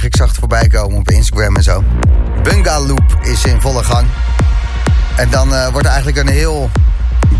[0.00, 1.84] Ik zag het voorbij komen op Instagram en zo.
[2.42, 4.06] Bungaloop is in volle gang.
[5.16, 6.70] En dan eh, wordt eigenlijk een heel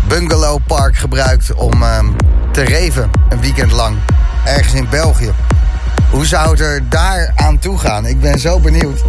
[0.07, 2.05] bungalowpark gebruikt om ehm,
[2.51, 3.09] te reven.
[3.29, 3.97] Een weekend lang.
[4.45, 5.31] Ergens in België.
[6.11, 8.05] Hoe zou het er daar aan toe gaan?
[8.05, 9.03] Ik ben zo benieuwd.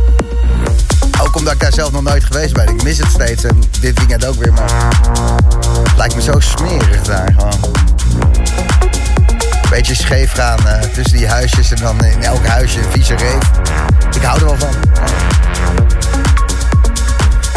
[1.21, 2.69] Ook omdat ik daar zelf nog nooit geweest ben.
[2.69, 4.53] Ik mis het steeds en dit weekend ook weer.
[4.53, 4.89] Maar
[5.83, 7.94] het lijkt me zo smerig daar gewoon.
[9.75, 13.51] Beetje scheef gaan eh, tussen die huisjes en dan in elk huisje een vieze reef.
[14.17, 14.75] Ik hou er wel van.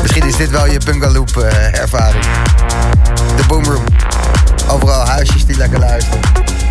[0.02, 2.24] Misschien is dit wel je bungaloop eh, ervaring.
[3.36, 3.84] De boomroom.
[4.68, 6.20] Overal huisjes die lekker luisteren.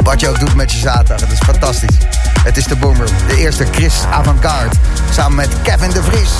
[0.04, 1.20] Wat je ook doet met je zaterdag.
[1.20, 1.96] Het is fantastisch.
[2.44, 3.14] Het is de boomroom.
[3.28, 4.76] De eerste Chris Avantgarde.
[5.10, 6.30] Samen met Kevin de Vries.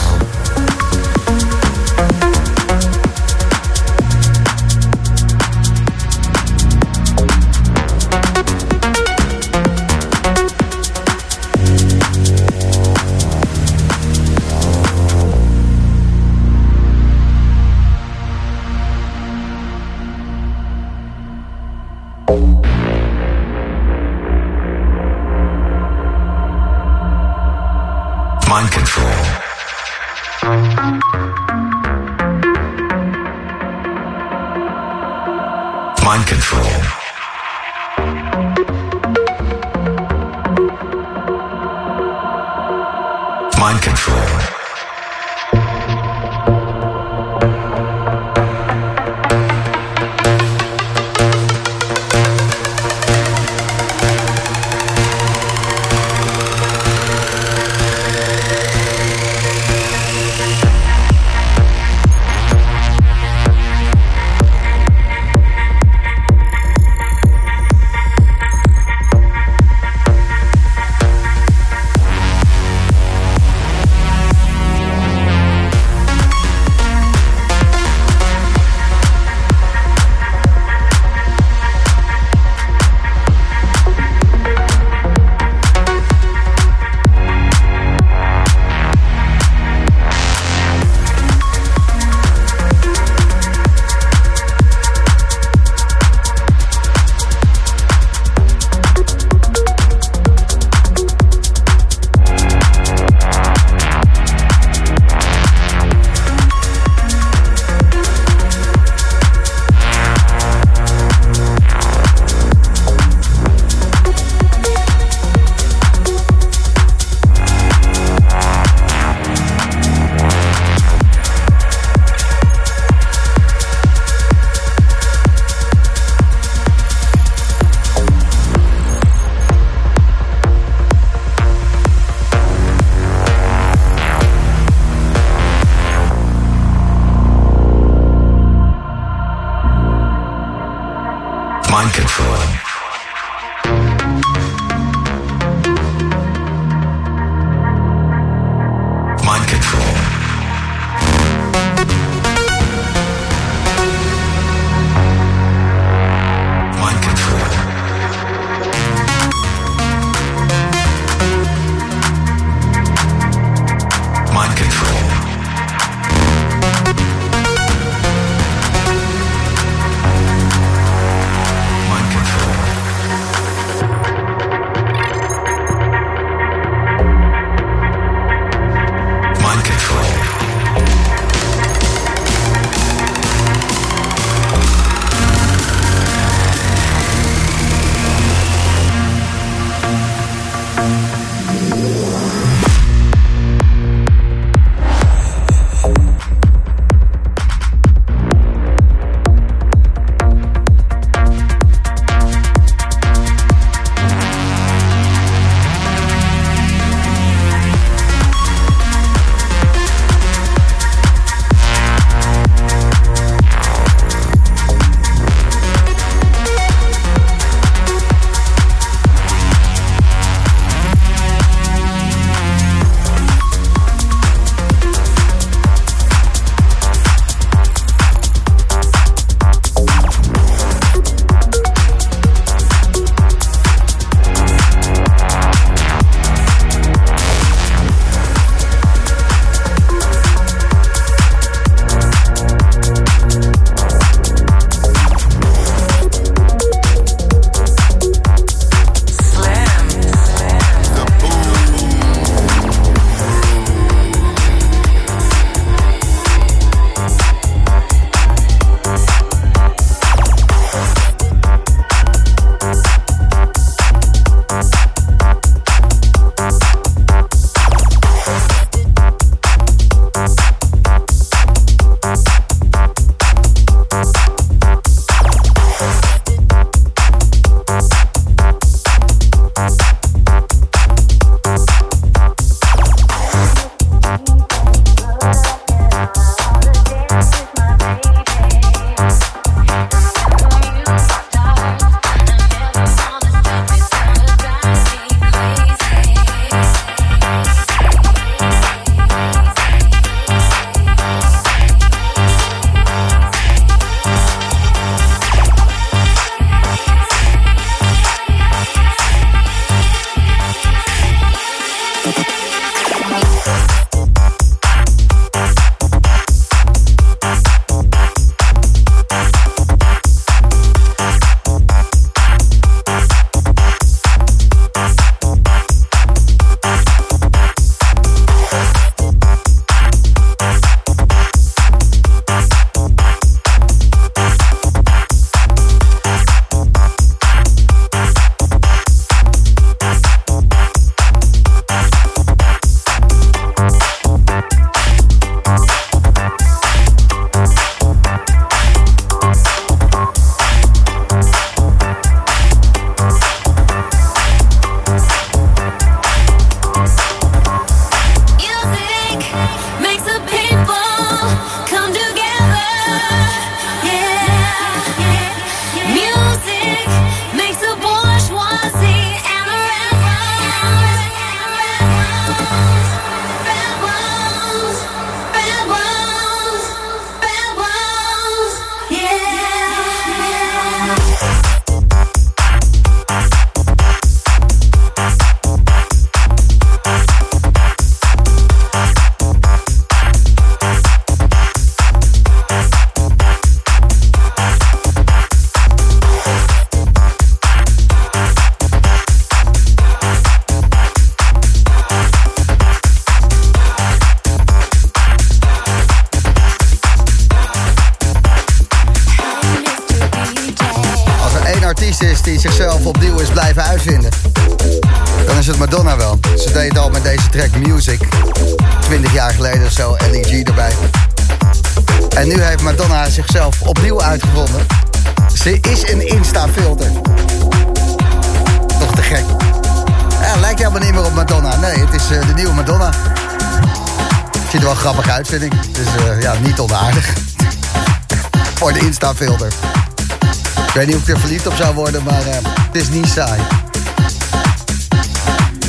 [441.06, 443.40] Ik er verliefd op zou worden, maar uh, het is niet saai.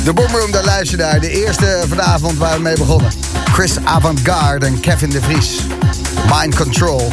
[0.04, 1.20] De Boomroom, daar luister naar.
[1.20, 3.10] De eerste vanavond waar we mee begonnen.
[3.52, 5.60] Chris Avantgarde en Kevin de Vries.
[6.32, 7.12] Mind Control.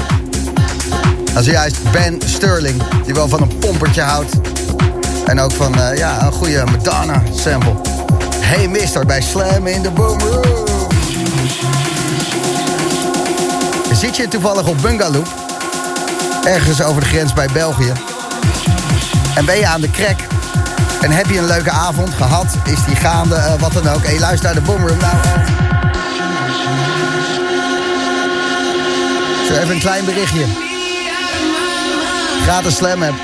[1.34, 4.32] En zojuist Ben Sterling, die wel van een pompertje houdt.
[5.26, 7.76] En ook van uh, ja, een goede Madonna sample.
[8.40, 10.66] Hey Mister bij Slam in de Boomroom.
[13.94, 15.28] Zit je toevallig op Bungaloop?
[16.44, 17.92] Ergens over de grens bij België.
[19.36, 20.28] En ben je aan de krek?
[21.02, 22.56] En heb je een leuke avond gehad?
[22.64, 23.36] Is die gaande?
[23.36, 24.04] Uh, wat dan ook.
[24.04, 24.98] Hey, luister naar de Boomroom.
[24.98, 25.16] Nou,
[29.48, 30.46] Zo even een klein berichtje.
[32.44, 33.16] Gratis Slam app.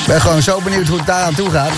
[0.00, 1.72] Ik ben gewoon zo benieuwd hoe het daar aan toe gaat.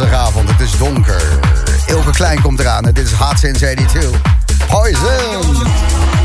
[0.00, 1.22] Zaterdagavond, het is donker.
[1.86, 4.20] Ilke Klein komt eraan dit is Hot Since 82.
[4.68, 6.19] Poison!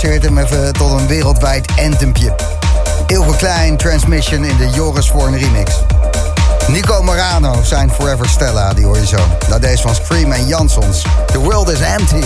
[0.00, 2.34] condenseert hem even tot een wereldwijd entempje.
[3.06, 5.72] heel veel Klein, Transmission in de Joris voor een remix.
[6.66, 9.18] Nico Morano, zijn Forever Stella, die hoor je zo.
[9.48, 11.02] Na deze van Scream en Jansons.
[11.26, 12.24] The world is empty.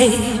[0.00, 0.39] life.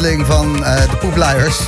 [0.00, 1.58] Van eh, de poepluiers.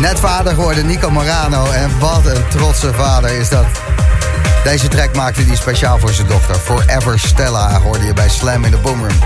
[0.00, 1.70] Net vader geworden, Nico Morano.
[1.70, 3.64] En wat een trotse vader is dat.
[4.64, 6.54] Deze track maakte hij speciaal voor zijn dochter.
[6.54, 9.18] Forever Stella hoorde je bij Slam in de Boomroom.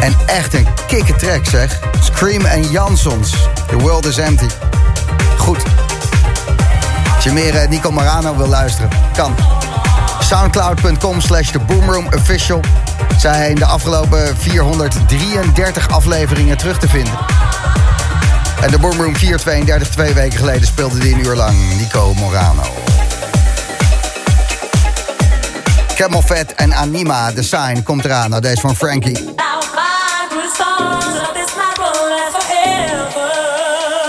[0.00, 1.78] En echt een kikke track zeg.
[2.00, 3.30] Scream en Jansons.
[3.66, 4.48] The World is Empty.
[5.38, 5.62] Goed.
[7.14, 9.34] Als je meer eh, Nico Morano wil luisteren, kan.
[10.20, 12.60] Soundcloud.com slash The Boomroom Official.
[13.24, 17.18] Zijn de afgelopen 433 afleveringen terug te vinden.
[18.62, 22.62] En de Boomroom 432, twee weken geleden speelde die een uur lang Nico Morano.
[25.94, 28.30] Camel Fat en Anima, The Sign, komt eraan.
[28.30, 29.34] Nou, deze van Frankie.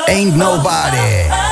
[0.06, 1.44] Ain't Nobody.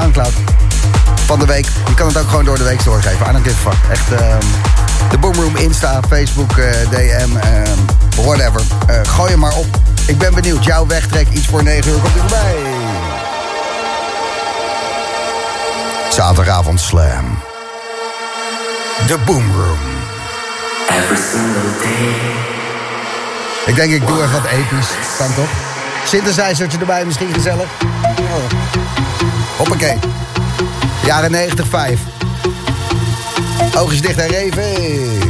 [0.00, 0.32] Soundcloud
[1.26, 3.26] van de week, je kan het ook gewoon door de week doorgeven.
[3.28, 3.90] I don't give a fuck.
[3.90, 4.18] Echt, uh,
[5.10, 7.28] de Boom Room Insta, Facebook, uh, DM,
[8.22, 8.60] whatever.
[9.08, 9.66] gooi hem maar op.
[10.06, 10.64] Ik ben benieuwd.
[10.64, 12.54] Jouw wegtrek, iets voor 9 uur, komt er voorbij.
[16.10, 17.38] Zaterdagavond Slam.
[19.06, 19.78] De Boom Room.
[20.88, 22.14] Every single day.
[23.66, 24.88] Ik denk ik doe even wat episch.
[25.18, 25.48] Kan toch?
[26.04, 27.68] Synthesizertje erbij, misschien gezellig.
[29.66, 29.98] Hoppakee.
[31.04, 32.00] Jaren 90, 5.
[33.74, 35.25] Oogjes dicht en reven.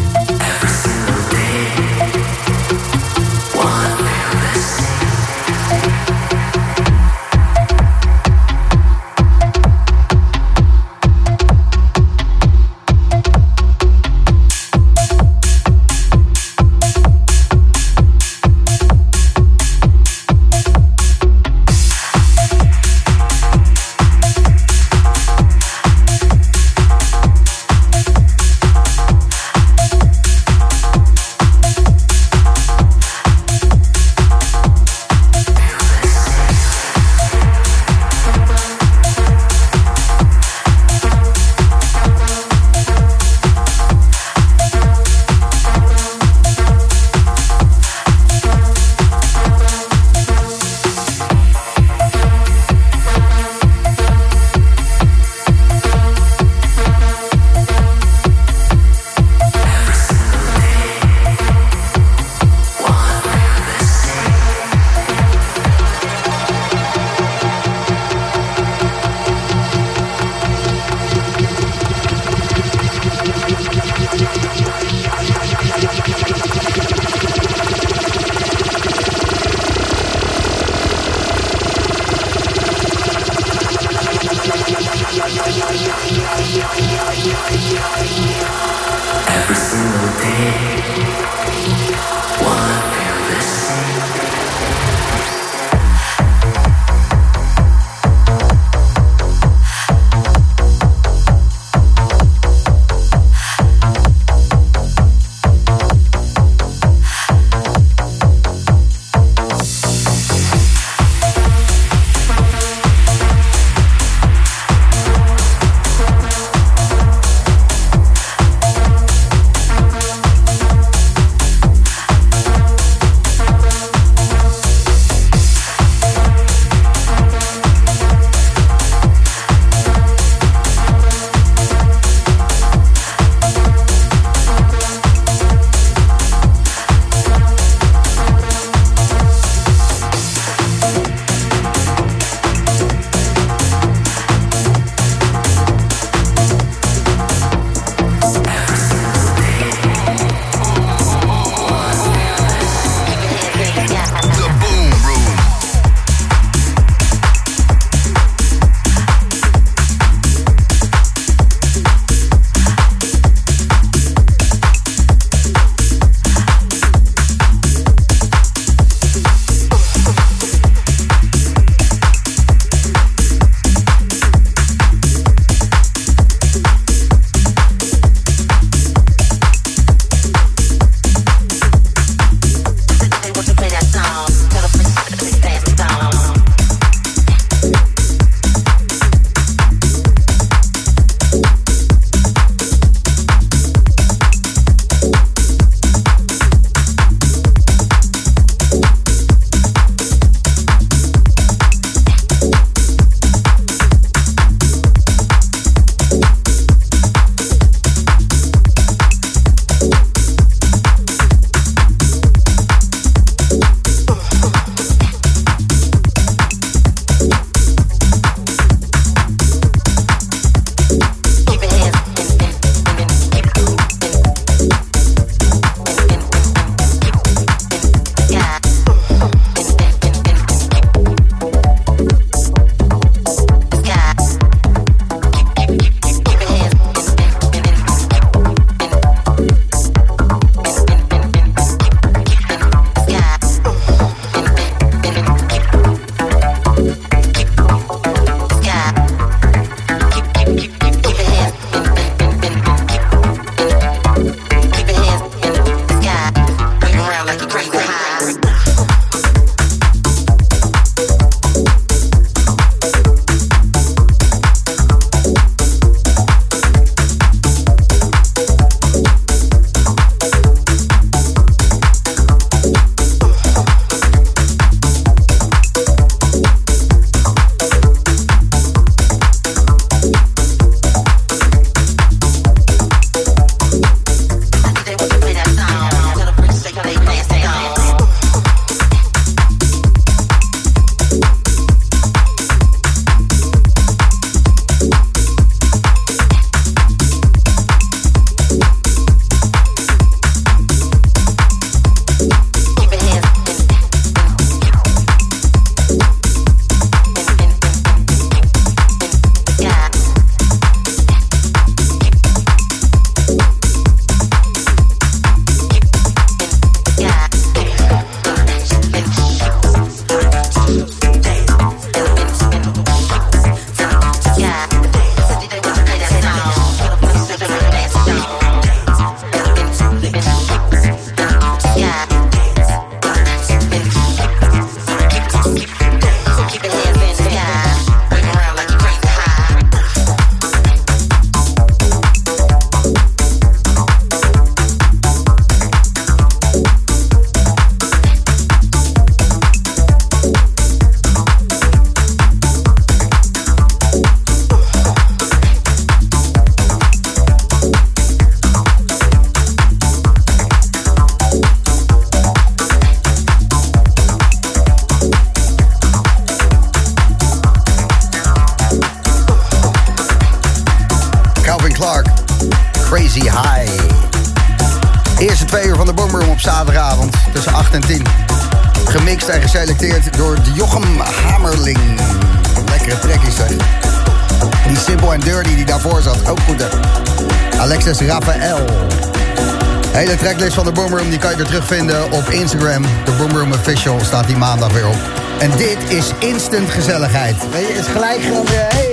[391.27, 392.83] Kan je weer terugvinden op Instagram.
[392.83, 394.97] De Boomroom Official staat die maandag weer op.
[395.39, 397.37] En dit is instant gezelligheid.
[397.51, 398.67] Weet je, is gelijk gewoon weer...
[398.69, 398.93] Hey,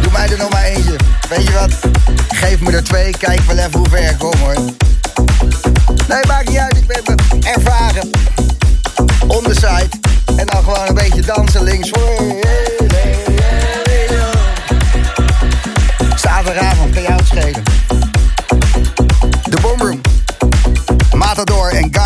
[0.00, 0.96] Doe mij er nog maar eentje.
[1.28, 1.78] Weet je wat?
[2.28, 4.54] Geef me er twee, kijk wel even hoe ver ik kom hoor.
[6.08, 8.10] Nee, maakt niet uit, ik ben ervaren.
[9.26, 9.88] On the side.
[10.36, 11.90] En dan gewoon een beetje dansen links.
[16.16, 17.79] Zaterdagavond kan jou het schelen.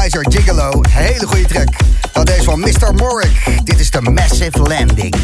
[0.04, 0.80] Geyser Gigolo.
[0.88, 1.68] Hele goede track.
[2.12, 2.94] Dat is van Mr.
[2.94, 3.64] Morik.
[3.64, 5.14] Dit is de Massive Landing.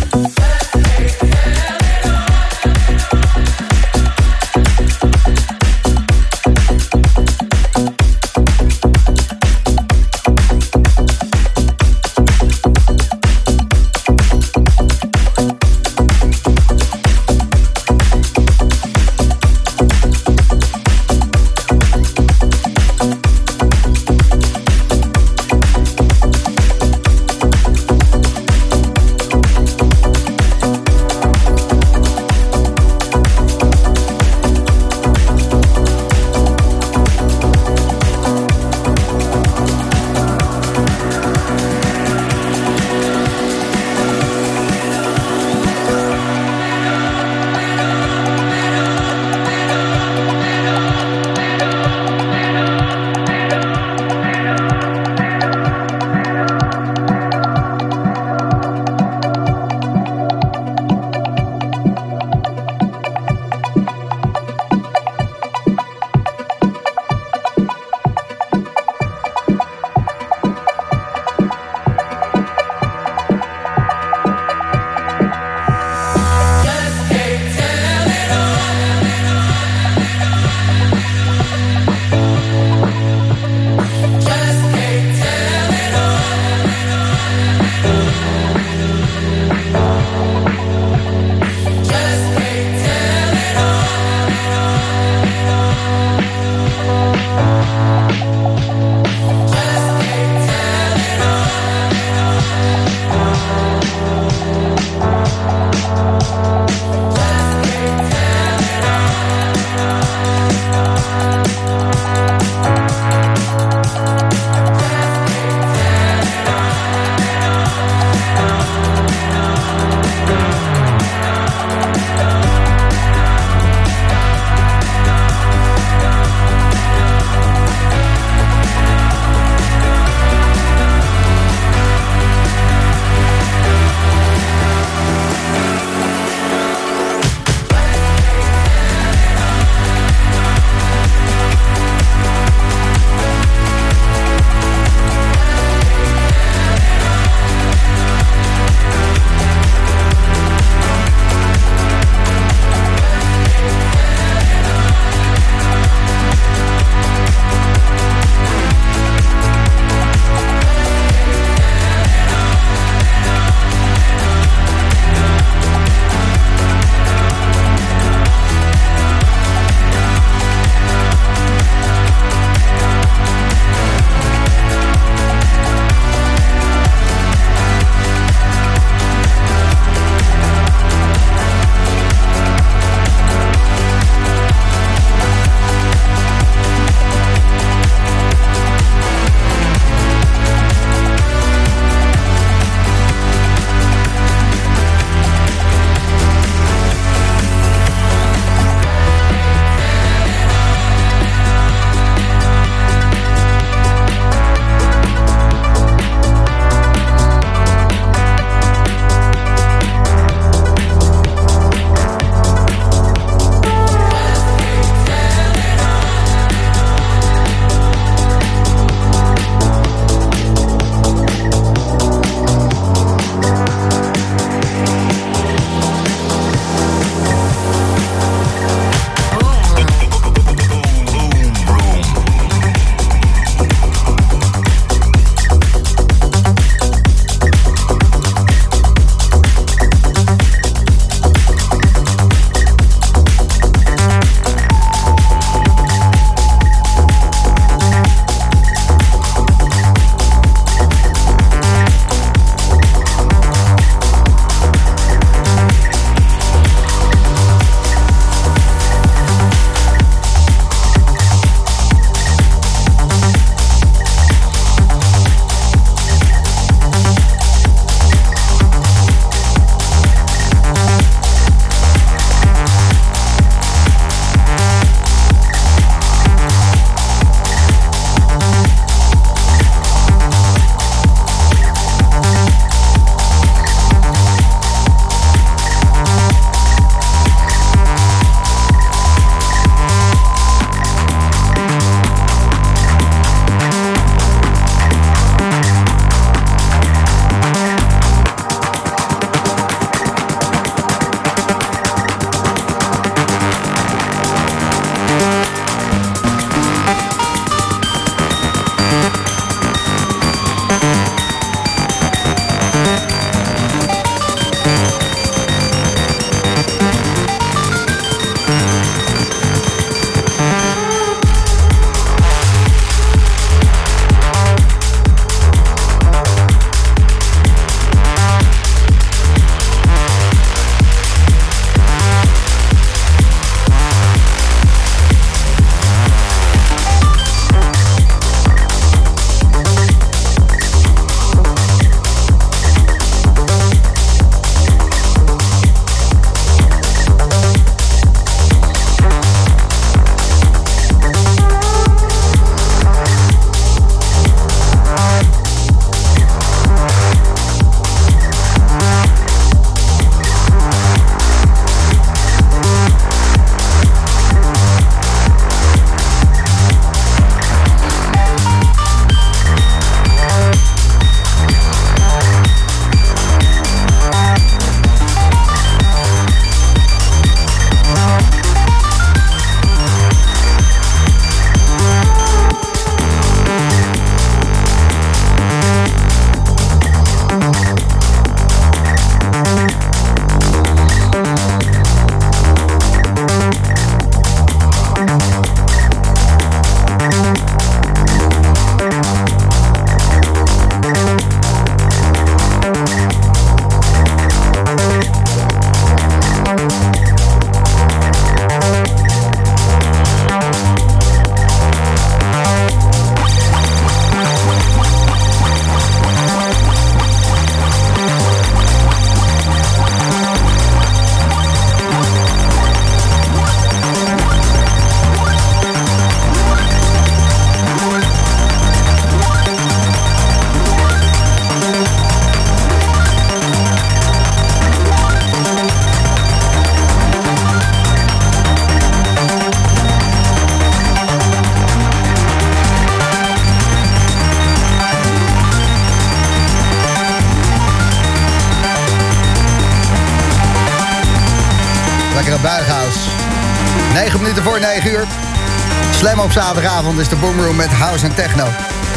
[456.25, 458.47] Op zaterdagavond is de Boomroom met House en Techno.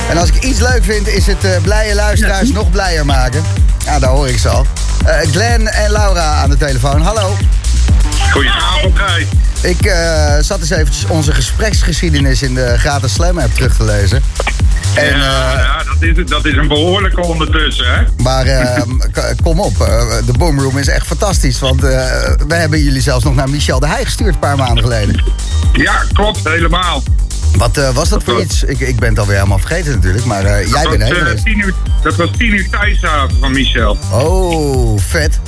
[0.10, 3.44] En als ik iets leuk vind, is het uh, blije luisteraars nog blijer maken.
[3.86, 4.66] Ja, daar hoor ik ze al.
[5.06, 7.02] Uh, Glenn en Laura aan de telefoon.
[7.02, 7.38] Hallo.
[8.32, 9.28] Goedenavond, Gijs.
[9.62, 14.24] Ik uh, zat eens eventjes onze gespreksgeschiedenis in de gratis Slam app terug te lezen.
[14.96, 18.04] En, ja, uh, ja dat, is, dat is een behoorlijke ondertussen, hè?
[18.18, 18.82] Maar uh,
[19.44, 19.78] kom op,
[20.26, 21.60] de Boomroom is echt fantastisch.
[21.60, 25.24] Want we hebben jullie zelfs nog naar Michel de Heij gestuurd een paar maanden geleden.
[25.74, 27.04] Ja, klopt, helemaal.
[27.58, 28.64] Wat was dat voor iets?
[28.64, 31.04] Ik, ik ben het alweer helemaal vergeten natuurlijk, maar jij bent
[31.44, 31.74] heen uur,
[32.04, 33.98] Dat was tien uur thuishaven van Michel.
[34.12, 35.40] Oh, vet.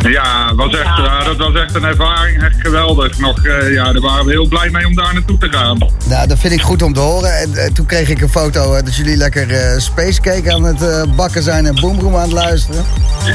[0.00, 2.42] Ja, was echt, dat was echt een ervaring.
[2.42, 3.18] Echt geweldig.
[3.18, 5.78] Nog, uh, ja, daar waren we heel blij mee om daar naartoe te gaan.
[6.04, 7.38] Nou, dat vind ik goed om te horen.
[7.38, 11.16] En uh, toen kreeg ik een foto uh, dat jullie lekker Space Cake aan het
[11.16, 12.84] bakken zijn en Boomroom aan het luisteren.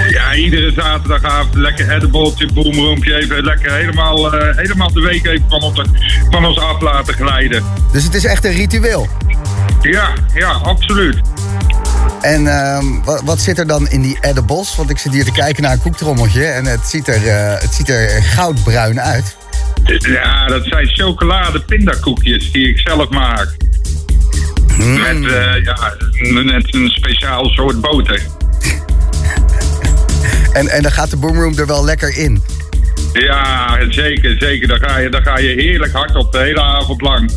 [0.09, 3.15] Ja, iedere zaterdagavond lekker edibletje, boomroompje.
[3.15, 5.81] Even lekker helemaal, helemaal de week even van, ons,
[6.29, 7.63] van ons af laten glijden.
[7.91, 9.07] Dus het is echt een ritueel?
[9.81, 11.21] Ja, ja, absoluut.
[12.21, 14.75] En uh, wat, wat, zit er dan in die edibles?
[14.75, 17.73] Want ik zit hier te kijken naar een koektrommeltje en het ziet er, uh, het
[17.73, 19.35] ziet er goudbruin uit.
[19.97, 23.57] Ja, dat zijn chocolade pindakoekjes die ik zelf maak.
[24.77, 25.01] Mm.
[25.01, 25.93] Met, uh, ja,
[26.43, 28.21] met een speciaal soort boter.
[30.53, 32.43] En, en dan gaat de boomroom er wel lekker in?
[33.13, 34.67] Ja, zeker, zeker.
[34.67, 37.31] Dan ga je, dan ga je heerlijk hard op de hele avond lang.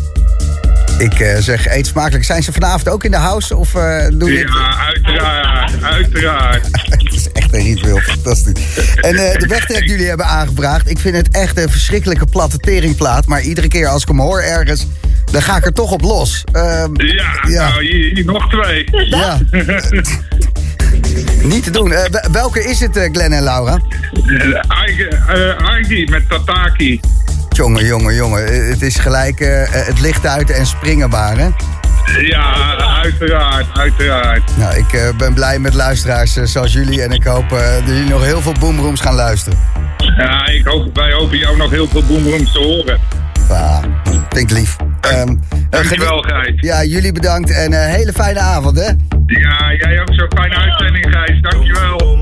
[0.98, 2.24] Ik uh, zeg, eet smakelijk.
[2.24, 3.56] Zijn ze vanavond ook in de house?
[3.56, 4.50] Of, uh, doen ja, dit...
[4.94, 5.82] uiteraard.
[5.82, 6.66] Uiteraard.
[6.72, 7.98] het is echt een ritueel.
[7.98, 8.76] Fantastisch.
[8.94, 10.90] En uh, de wegtrek die jullie hebben aangebracht...
[10.90, 13.26] ik vind het echt een verschrikkelijke platte teringplaat.
[13.26, 14.86] Maar iedere keer als ik hem hoor ergens...
[15.30, 16.44] dan ga ik er toch op los.
[16.52, 18.88] Uh, ja, ja, nou, hier, hier nog twee.
[18.90, 19.38] Ja.
[21.42, 21.94] Niet te doen.
[22.32, 23.78] welke is het, Glenn en Laura?
[25.56, 27.00] Argie met Tataki.
[27.48, 28.68] Jongen, jongen, jongen.
[28.68, 29.38] Het is gelijk
[29.70, 31.48] het licht uit en springenbaar, hè?
[32.20, 34.56] Ja, uiteraard, uiteraard.
[34.56, 37.02] Nou, ik uh, ben blij met luisteraars uh, zoals jullie.
[37.02, 39.58] En ik hoop dat jullie nog heel veel boomrooms gaan luisteren.
[40.16, 42.98] Ja, ik hoop, wij hopen jou nog heel veel boomrooms te horen.
[43.48, 43.80] Ja,
[44.36, 44.76] ik lief.
[45.14, 45.40] Um,
[45.70, 46.60] Dankjewel, Gijs.
[46.60, 48.92] Ja, jullie bedankt en een hele fijne avond, hè?
[49.26, 50.26] Ja, jij ook zo.
[50.28, 51.40] Fijne uitzending, Gijs.
[51.40, 52.14] Dankjewel.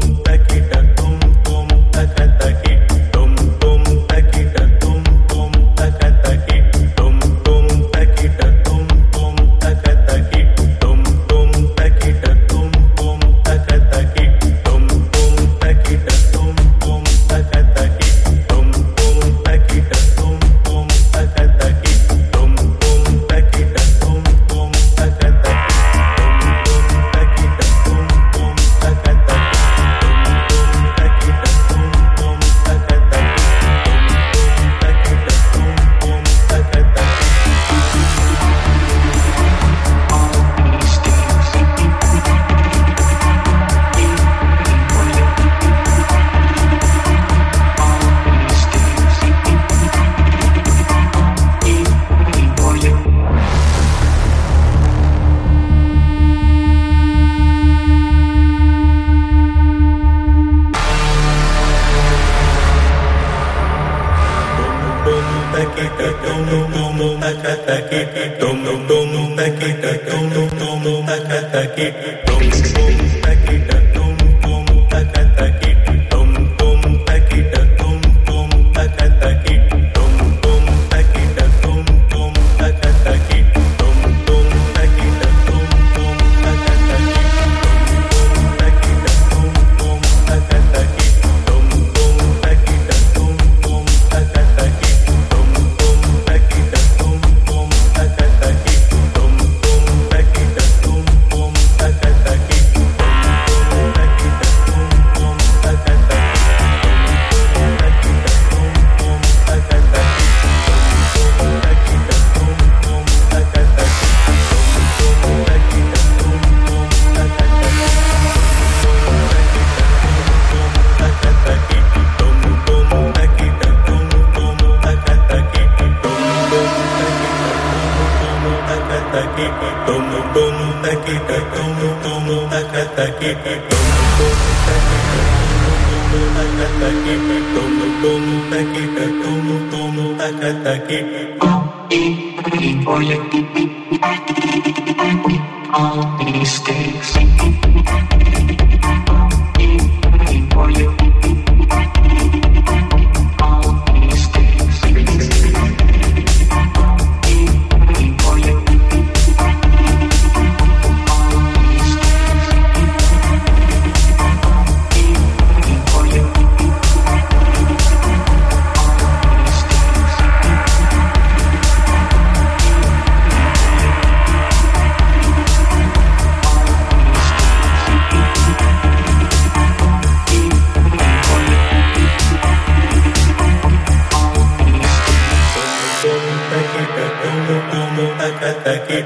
[145.73, 147.17] all mistakes.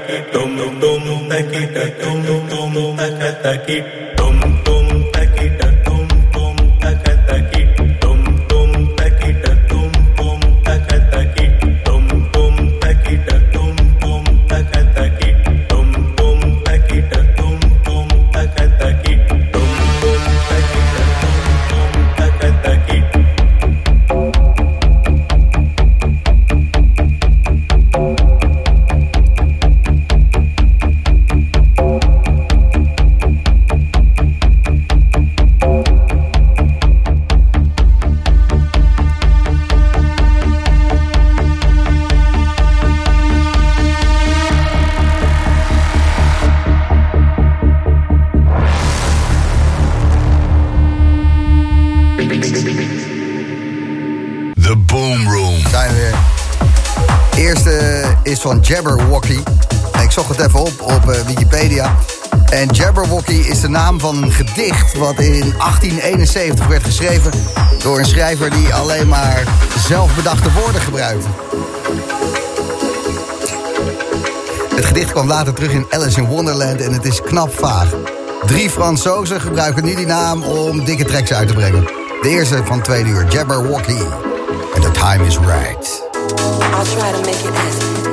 [0.07, 2.97] takit, tum tum takit, tum tum
[3.43, 4.16] takit.
[63.77, 64.97] Naam van een gedicht...
[64.97, 67.31] wat in 1871 werd geschreven...
[67.81, 69.43] door een schrijver die alleen maar
[69.87, 71.27] zelfbedachte woorden gebruikte.
[74.75, 76.81] Het gedicht kwam later terug in Alice in Wonderland...
[76.81, 77.93] en het is knap vaag.
[78.45, 81.83] Drie Fransozen gebruiken nu die naam om dikke tracks uit te brengen.
[82.21, 84.01] De eerste van twee uur, Jabberwocky.
[84.73, 86.03] And the time is right.
[86.73, 88.06] I'll try to make it as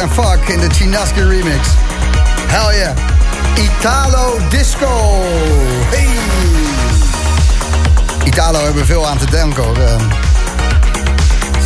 [0.00, 1.68] and Fuck in de Chinaski remix.
[2.46, 2.94] Hell yeah.
[3.54, 5.22] Italo Disco.
[5.90, 6.08] Hey.
[8.24, 9.64] Italo hebben veel aan te denken.
[9.64, 10.00] Ehm,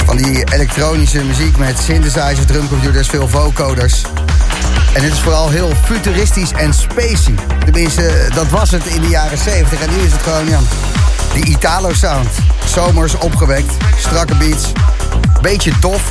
[0.05, 4.03] van die elektronische muziek met synthesizer, drumcomputers, veel vocoders.
[4.93, 7.35] En het is vooral heel futuristisch en spacey.
[7.65, 9.81] Tenminste, dat was het in de jaren 70.
[9.81, 10.59] En nu is het gewoon, ja,
[11.33, 12.29] die Italo-sound.
[12.65, 14.73] Zomers opgewekt, strakke beats.
[15.41, 16.03] Beetje tof,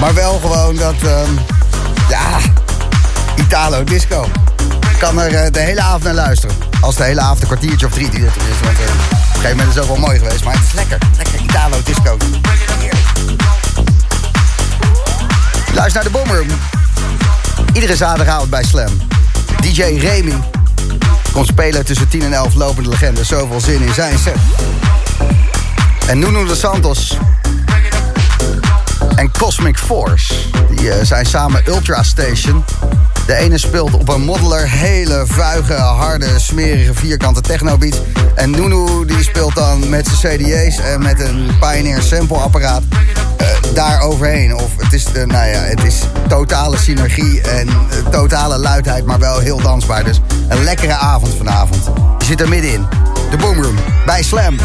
[0.00, 1.53] maar wel gewoon dat, ehm,
[2.08, 2.38] ja,
[3.36, 4.28] Italo-disco.
[4.98, 6.56] Kan er eh, de hele avond naar luisteren.
[6.80, 8.60] Als de hele avond een kwartiertje of drie duurt is.
[8.62, 10.44] Want eh, op een gegeven moment is het ook wel mooi geweest.
[10.44, 10.98] Maar het is lekker.
[11.16, 12.16] Lekker Italo-disco.
[12.78, 13.04] Heerlijk.
[15.74, 16.48] Luister naar de Boomroom.
[17.72, 19.00] Iedere zaterdagavond bij Slam.
[19.60, 20.34] DJ Remy
[21.32, 23.28] komt spelen tussen 10 en 11 lopende legendes.
[23.28, 24.36] Zoveel zin in zijn set.
[26.06, 27.16] En Nuno de Santos
[29.16, 30.34] en Cosmic Force.
[30.70, 32.64] Die eh, zijn samen Ultra Station.
[33.26, 38.00] De ene speelt op een modeler hele vuige, harde, smerige, vierkante technobeat.
[38.34, 42.82] En Nunu die speelt dan met zijn CD's en met een Pioneer sampleapparaat
[43.40, 44.54] uh, daar overheen.
[44.54, 47.68] Of het is, uh, nou ja, het is totale synergie en
[48.10, 50.04] totale luidheid, maar wel heel dansbaar.
[50.04, 51.84] Dus een lekkere avond vanavond.
[52.18, 52.86] Je zit er middenin.
[53.30, 54.56] De Boomroom bij Slam.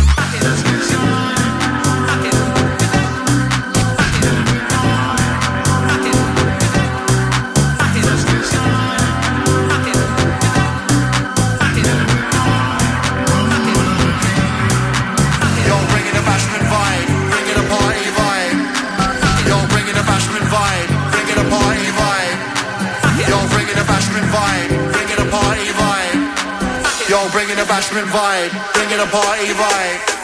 [27.59, 30.18] Bringing the bashment vibe, bringing the party vibe.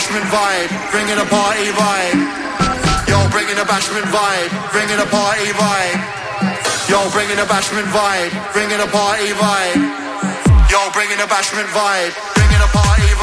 [0.00, 2.16] Bashment vibe, bringing the party vibe,
[3.06, 6.00] yo, bringing the bashment vibe, bringing the party vibe,
[6.88, 12.58] yo, bringing the bashment vibe, bringing the party vibe, yo, bringing the bashment vibe, bringing
[12.58, 13.19] the party vibe.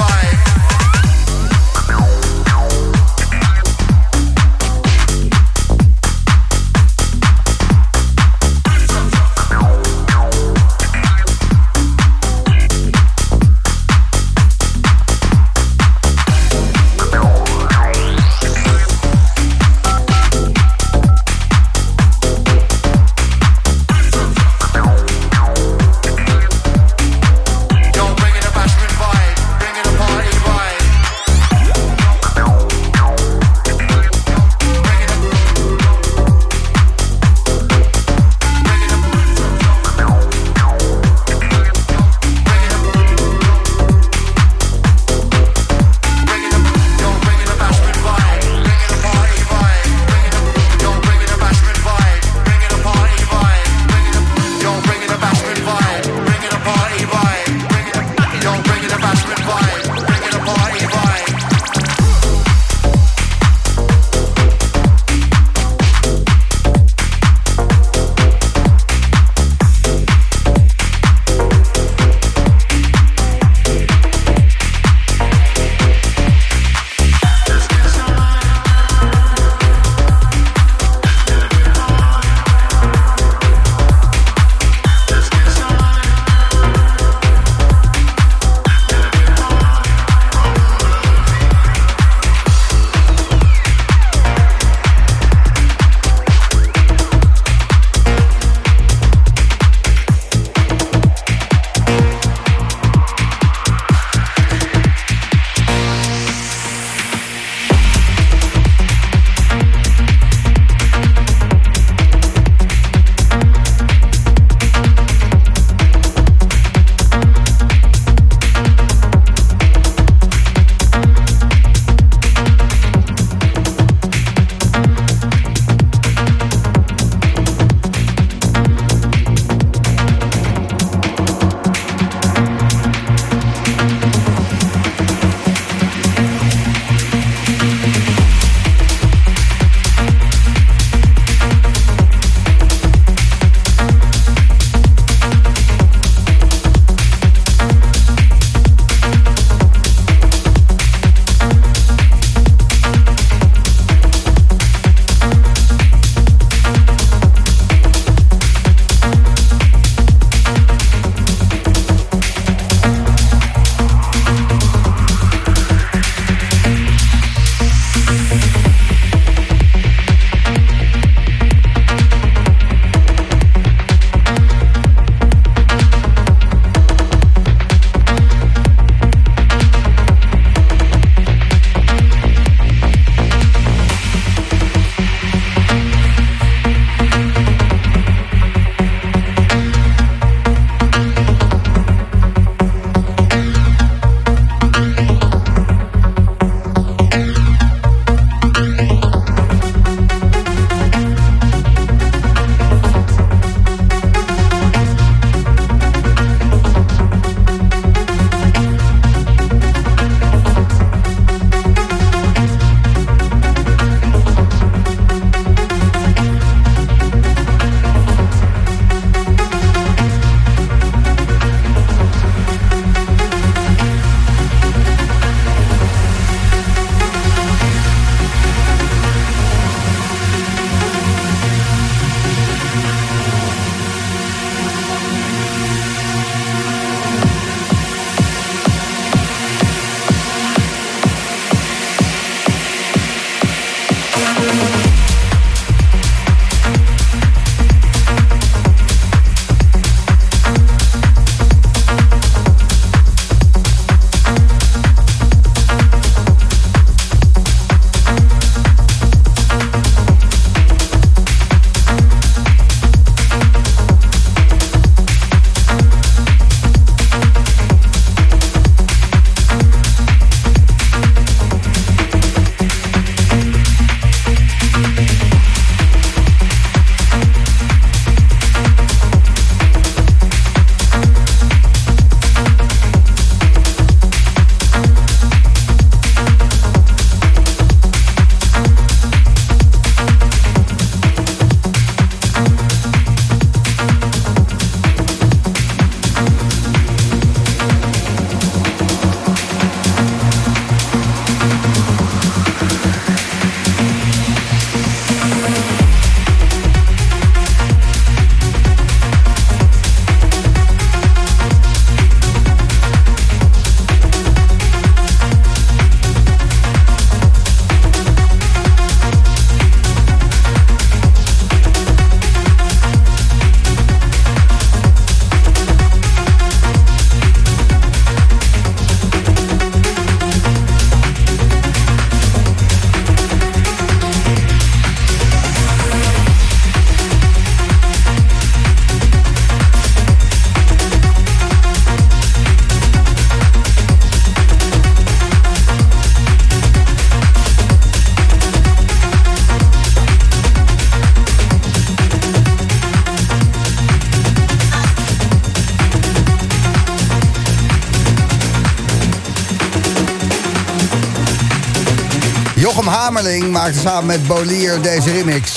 [362.78, 365.52] Jochem Hamerling maakte samen met Bolier deze remix.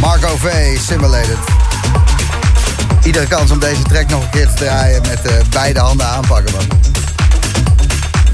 [0.00, 0.78] Marco V.
[0.78, 1.36] Simulated.
[3.04, 6.54] Iedere kans om deze track nog een keer te draaien met eh, beide handen aanpakken.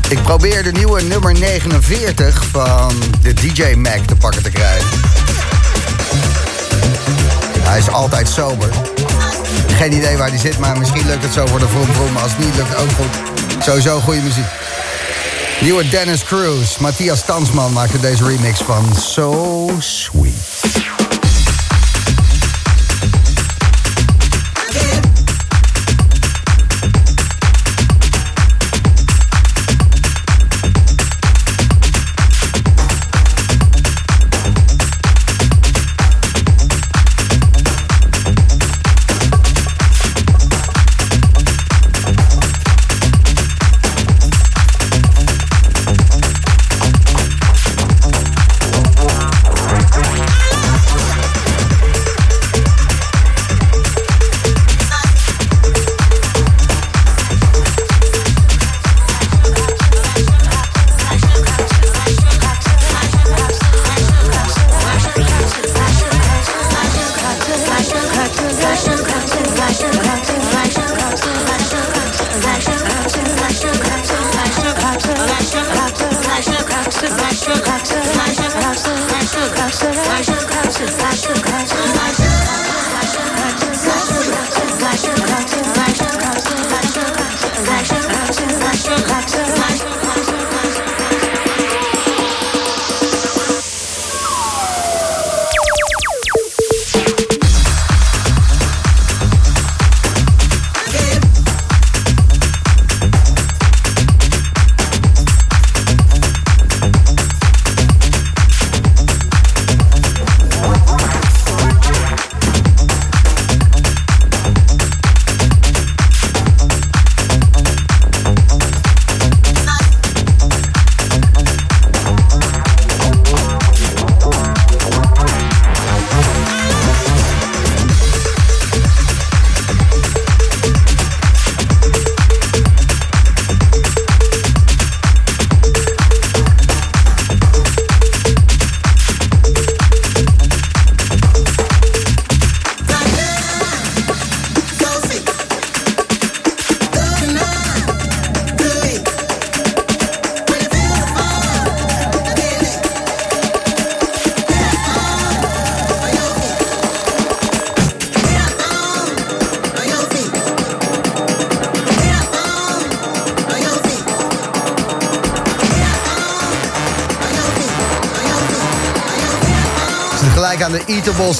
[0.09, 2.93] Ik probeer de nieuwe nummer 49 van
[3.23, 4.89] de DJ Mac te pakken te krijgen.
[7.61, 8.69] Hij is altijd sober.
[9.69, 12.17] Geen idee waar hij zit, maar misschien lukt het zo voor de vroom vroom.
[12.17, 13.63] Als het niet lukt, ook goed.
[13.65, 14.68] Sowieso goede muziek.
[15.61, 16.79] Nieuwe Dennis Cruz.
[16.79, 20.98] Matthias Tansman maakte deze remix van So Sweet.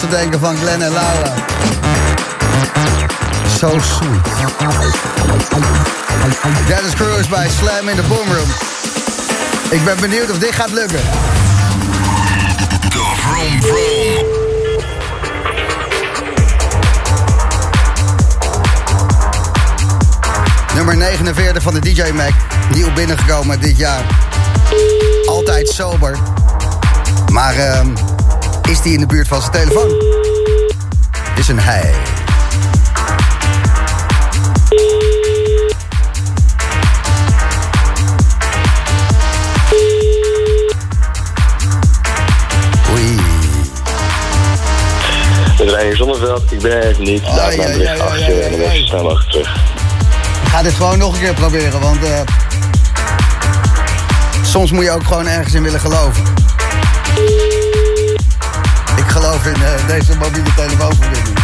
[0.09, 1.33] Te denken van Glenn en Laura.
[3.59, 4.25] So sweet.
[6.67, 8.49] Dennis Cruz bij Slam in de Boomroom.
[9.71, 11.01] Ik ben benieuwd of dit gaat lukken.
[12.89, 14.27] De Vroom Vroom.
[20.75, 22.33] Nummer 49 van de DJ Mac.
[22.75, 24.05] Nieuw binnengekomen dit jaar.
[25.27, 26.19] Altijd sober.
[27.33, 27.89] Maar ehm,
[28.69, 30.03] is die in de buurt van zijn telefoon?
[31.37, 31.95] Is een hij.
[42.91, 43.17] Oei.
[45.59, 47.23] Reinier Zonneveld, ik ben er even niet.
[47.23, 49.55] Laat mijn bericht achter en dan ben ik snel mogelijk terug.
[50.43, 52.21] Ik ga dit gewoon nog een keer proberen, want eh,
[54.43, 56.38] soms moet je ook gewoon ergens in willen geloven.
[59.19, 61.39] Geloof in eh, deze mobiele telefoonverbinding.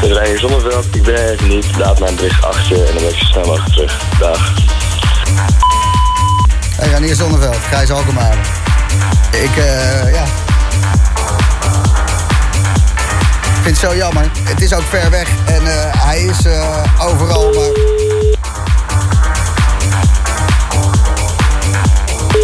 [0.00, 1.76] Reinier Zonneveld, ik ben er niet.
[1.76, 4.02] Laat mijn bericht achter en dan ben ik zo snel mogelijk terug.
[4.18, 4.52] Dag.
[6.76, 8.36] Hey, Ranier Zonneveld, Gijs Alkemaar.
[9.30, 10.24] Ik, eh, ja.
[13.62, 14.30] Ik vind het zo jammer.
[14.42, 17.70] Het is ook ver weg en eh, hij is eh, overal, maar...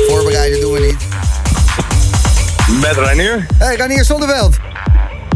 [0.09, 1.07] Voorbereiden doen we niet.
[2.81, 3.47] Met Reinier?
[3.55, 4.57] Hey, Ranier Zonneveld.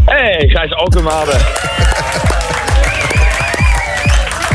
[0.05, 1.33] Hey, Gijs Alkemade.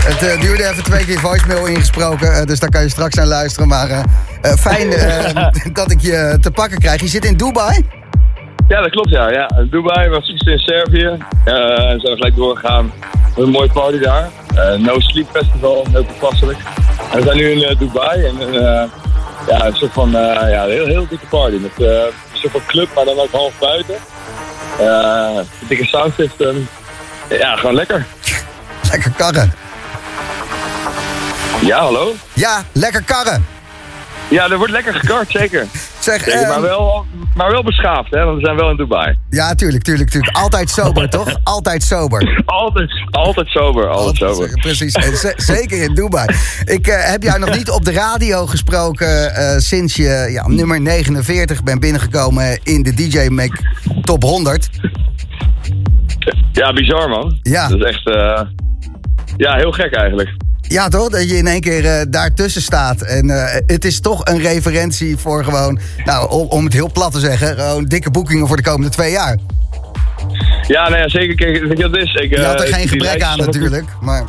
[0.06, 3.68] Het eh, duurde even twee keer voicemail ingesproken, dus daar kan je straks naar luisteren.
[3.68, 4.04] Maar
[4.60, 4.90] fijn
[5.74, 7.02] dat ik je te pakken krijg.
[7.02, 7.86] Je zit in Dubai?
[8.78, 9.30] Ja, dat klopt ja.
[9.30, 9.48] ja.
[9.70, 11.18] Dubai was gisteren in Servië.
[11.46, 12.92] Eh, en zijn we gelijk doorgegaan.
[13.36, 14.30] Een mooie party daar.
[14.56, 16.58] Eh, no Sleep Festival, heel toepasselijk.
[17.12, 18.84] En we zijn nu in eh, Dubai en eh,
[19.48, 21.56] ja, een soort van ja, heel, heel dikke party.
[21.56, 23.96] Met een soort van club, maar dan ook half buiten.
[24.80, 26.68] Een dikke soundsystem.
[27.30, 28.06] Ja, gewoon lekker.
[28.92, 29.54] Lekker karren.
[31.62, 32.14] Ja, hallo?
[32.34, 33.46] Ja, lekker karren.
[34.28, 35.68] Ja, er wordt lekker gekart, zeker.
[36.08, 37.06] Zeg, zeker ehm, maar, wel,
[37.36, 39.18] maar wel beschaafd, hè, want we zijn wel in Dubai.
[39.30, 40.38] Ja, tuurlijk, tuurlijk, tuurlijk.
[40.38, 41.40] Altijd sober, toch?
[41.44, 42.44] Altijd sober.
[42.46, 44.50] Altijd, altijd sober, altijd sober.
[44.62, 44.94] Precies,
[45.36, 46.28] zeker in Dubai.
[46.66, 50.82] Ik eh, heb jou nog niet op de radio gesproken eh, sinds je ja, nummer
[50.82, 53.60] 49 bent binnengekomen in de DJ Make
[54.02, 54.70] Top 100.
[56.52, 57.40] Ja, bizar man.
[57.42, 57.68] Ja.
[57.68, 58.42] Dat is echt, eh,
[59.38, 60.30] ja, heel gek eigenlijk.
[60.62, 61.10] Ja, toch?
[61.10, 63.02] Dat je in één keer eh, daartussen staat.
[63.02, 67.12] En eh, het is toch een referentie voor gewoon, nou, om, om het heel plat
[67.12, 69.38] te zeggen, gewoon dikke boekingen voor de komende twee jaar.
[70.68, 71.36] Ja, nou ja, zeker.
[71.36, 72.14] Kijk, het is?
[72.14, 74.24] Ik, Je had er eh, geen gebrek aan natuurlijk, maar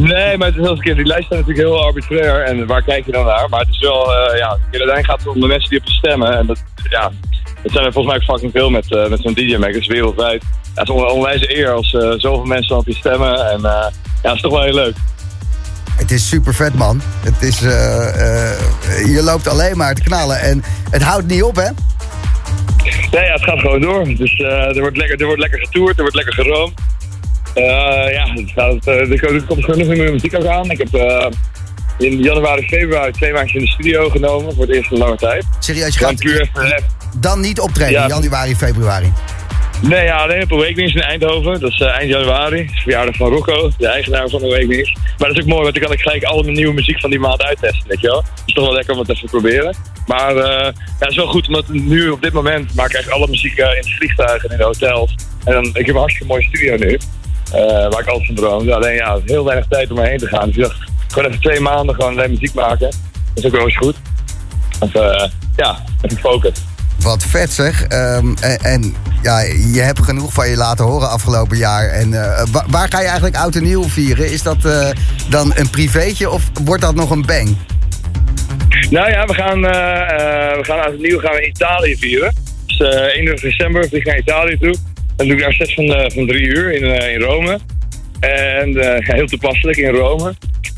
[0.00, 2.42] Nee, maar het is een keer, die lijst staat natuurlijk heel arbitrair.
[2.42, 3.48] En waar kijk je dan naar?
[3.48, 5.92] Maar het is wel, eh, ja, uiteindelijk gaat het om de mensen die op je
[5.92, 6.38] stemmen.
[6.38, 7.12] En dat, ja,
[7.62, 10.42] dat zijn er volgens mij fucking veel met, met zo'n DJ-makers wereldwijd.
[10.42, 13.50] Ja, het is een onwijze eer als zoveel mensen op je stemmen.
[13.50, 13.60] En
[14.22, 14.94] ja, dat is toch wel heel leuk.
[15.96, 17.02] het is super vet, man.
[17.20, 18.58] Het is, eh, eh,
[19.14, 21.68] je loopt alleen maar te knallen en het houdt niet op, hè?
[23.10, 24.04] Nee, ja, het gaat gewoon door.
[24.04, 26.72] Dus eh, er, wordt lekker, er wordt lekker getoerd, er wordt lekker geroomd.
[27.54, 30.70] Ja, het gaat, er komt- gewoon nog meer muziek ook aan.
[30.70, 30.94] Ik heb
[31.98, 35.44] in januari, februari twee maandjes in de studio genomen voor het eerst in lange tijd.
[35.58, 36.84] Serieus, je gaat puur even...
[37.16, 38.06] dan niet optreden Ja.
[38.08, 39.12] januari, februari.
[39.82, 41.60] Nee, ja, alleen op Awakenings in Eindhoven.
[41.60, 42.56] Dat is eh, eind januari.
[42.56, 44.92] Dat is de verjaardag van Rocco, de eigenaar van Awakenings.
[45.18, 47.18] Maar dat is ook mooi, want dan kan ik gelijk alle nieuwe muziek van die
[47.18, 48.16] maand uittesten, weet je wel.
[48.16, 49.76] Het is toch wel lekker om het even te proberen.
[50.06, 53.22] Maar eh, ja, het is wel goed, omdat nu op dit moment maak ik eigenlijk
[53.22, 55.14] alle muziek eh, in het vliegtuig en in de hotels.
[55.44, 56.98] En dan, ik heb een hartstikke mooie studio nu,
[57.90, 58.74] waar ik altijd van droomde.
[58.74, 60.46] Alleen ja, het heel weinig tijd om erheen te gaan.
[60.46, 62.90] Dus ik dacht, gewoon even twee maanden gewoon alleen muziek maken.
[63.34, 63.96] Dat is ook wel eens goed.
[64.80, 65.24] Eh,
[65.56, 66.67] ja, even focus.
[67.00, 67.82] Wat vet zeg.
[67.86, 69.40] Ehm, en, en ja,
[69.72, 71.88] je hebt genoeg van je laten horen afgelopen jaar.
[71.88, 74.32] En eh, wa- waar ga je eigenlijk oud en nieuw vieren?
[74.32, 74.88] Is dat eh,
[75.28, 77.56] dan een privétje of wordt dat nog een bang?
[78.90, 82.32] Nou ja, we gaan, eh, we gaan uit het nieuw gaan we in Italië vieren.
[82.66, 84.74] Dus eh 31 december vlieg ik naar Italië toe.
[85.16, 87.58] Dan doe ik daar sets van, van drie uur in, in Rome.
[88.20, 90.34] En heel toepasselijk in Rome.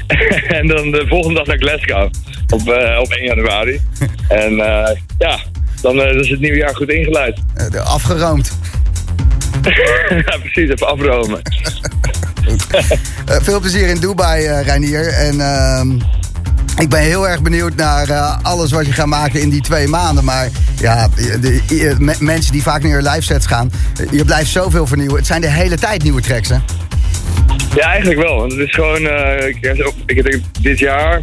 [0.59, 2.11] en dan de volgende dag naar Glasgow
[2.49, 2.61] op,
[3.01, 3.81] op 1 januari.
[4.29, 4.55] en
[5.19, 5.39] ja,
[5.83, 7.39] dan eh, is het nieuwe jaar goed ingeluid.
[7.55, 8.53] Eh, afgeroomd.
[10.27, 11.43] ja, precies, even afromen.
[13.27, 15.09] Eh, veel plezier in Dubai, eh Reinier.
[15.09, 15.91] En ehm,
[16.79, 18.13] ik ben heel erg benieuwd naar
[18.43, 20.25] alles wat je gaat maken in die twee maanden.
[20.25, 20.49] Maar
[20.81, 23.71] ja, de, de- me- mensen die vaak naar je live sets gaan,
[24.11, 25.17] je blijft zoveel vernieuwen.
[25.17, 26.57] Het zijn de hele tijd nieuwe tracks, hè?
[27.75, 28.37] Ja, eigenlijk wel.
[28.37, 29.01] Want het is gewoon,
[29.47, 29.77] ik,
[30.07, 31.17] ik heb dit jaar,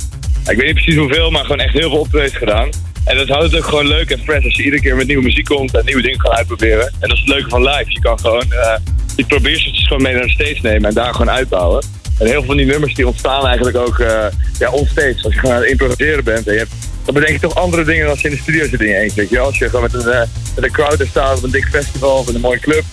[0.48, 2.70] ik weet niet precies hoeveel, maar gewoon echt heel veel optredens gedaan.
[3.08, 5.24] En dat houdt het ook gewoon leuk en fresh als je iedere keer met nieuwe
[5.24, 6.86] muziek komt en nieuwe dingen kan uitproberen.
[6.86, 7.86] En dat is het leuke van live.
[7.88, 8.76] Je kan gewoon eh
[9.16, 11.84] die probeerseltjes gewoon mee naar de stage nemen en daar gewoon uitbouwen.
[12.20, 14.26] En heel veel van die nummers die ontstaan eigenlijk ook eh
[14.60, 15.16] ja, onstage.
[15.24, 16.72] Als je gewoon aan het improviseren bent en je hebt,
[17.06, 18.96] dan bedenk je toch andere dingen dan als je in de studio zit in je
[18.96, 19.28] eentje.
[19.30, 19.40] je.
[19.40, 22.18] Als je gewoon met een, eh, met een crowd er staat op een dik festival
[22.18, 22.84] of in een mooie club.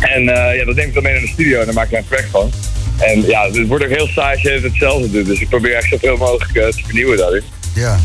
[0.00, 2.08] En ja, dat neem ik dan mee naar de studio en dan maak daar een
[2.08, 2.50] track van.
[2.98, 5.26] En ja, het wordt ook heel saai als je het hetzelfde doet.
[5.26, 7.42] Dus ik probeer echt zoveel mogelijk te vernieuwen daarin.
[7.74, 7.98] Ja.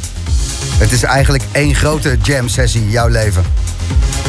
[0.77, 3.43] Het is eigenlijk één grote jam-sessie, jouw leven.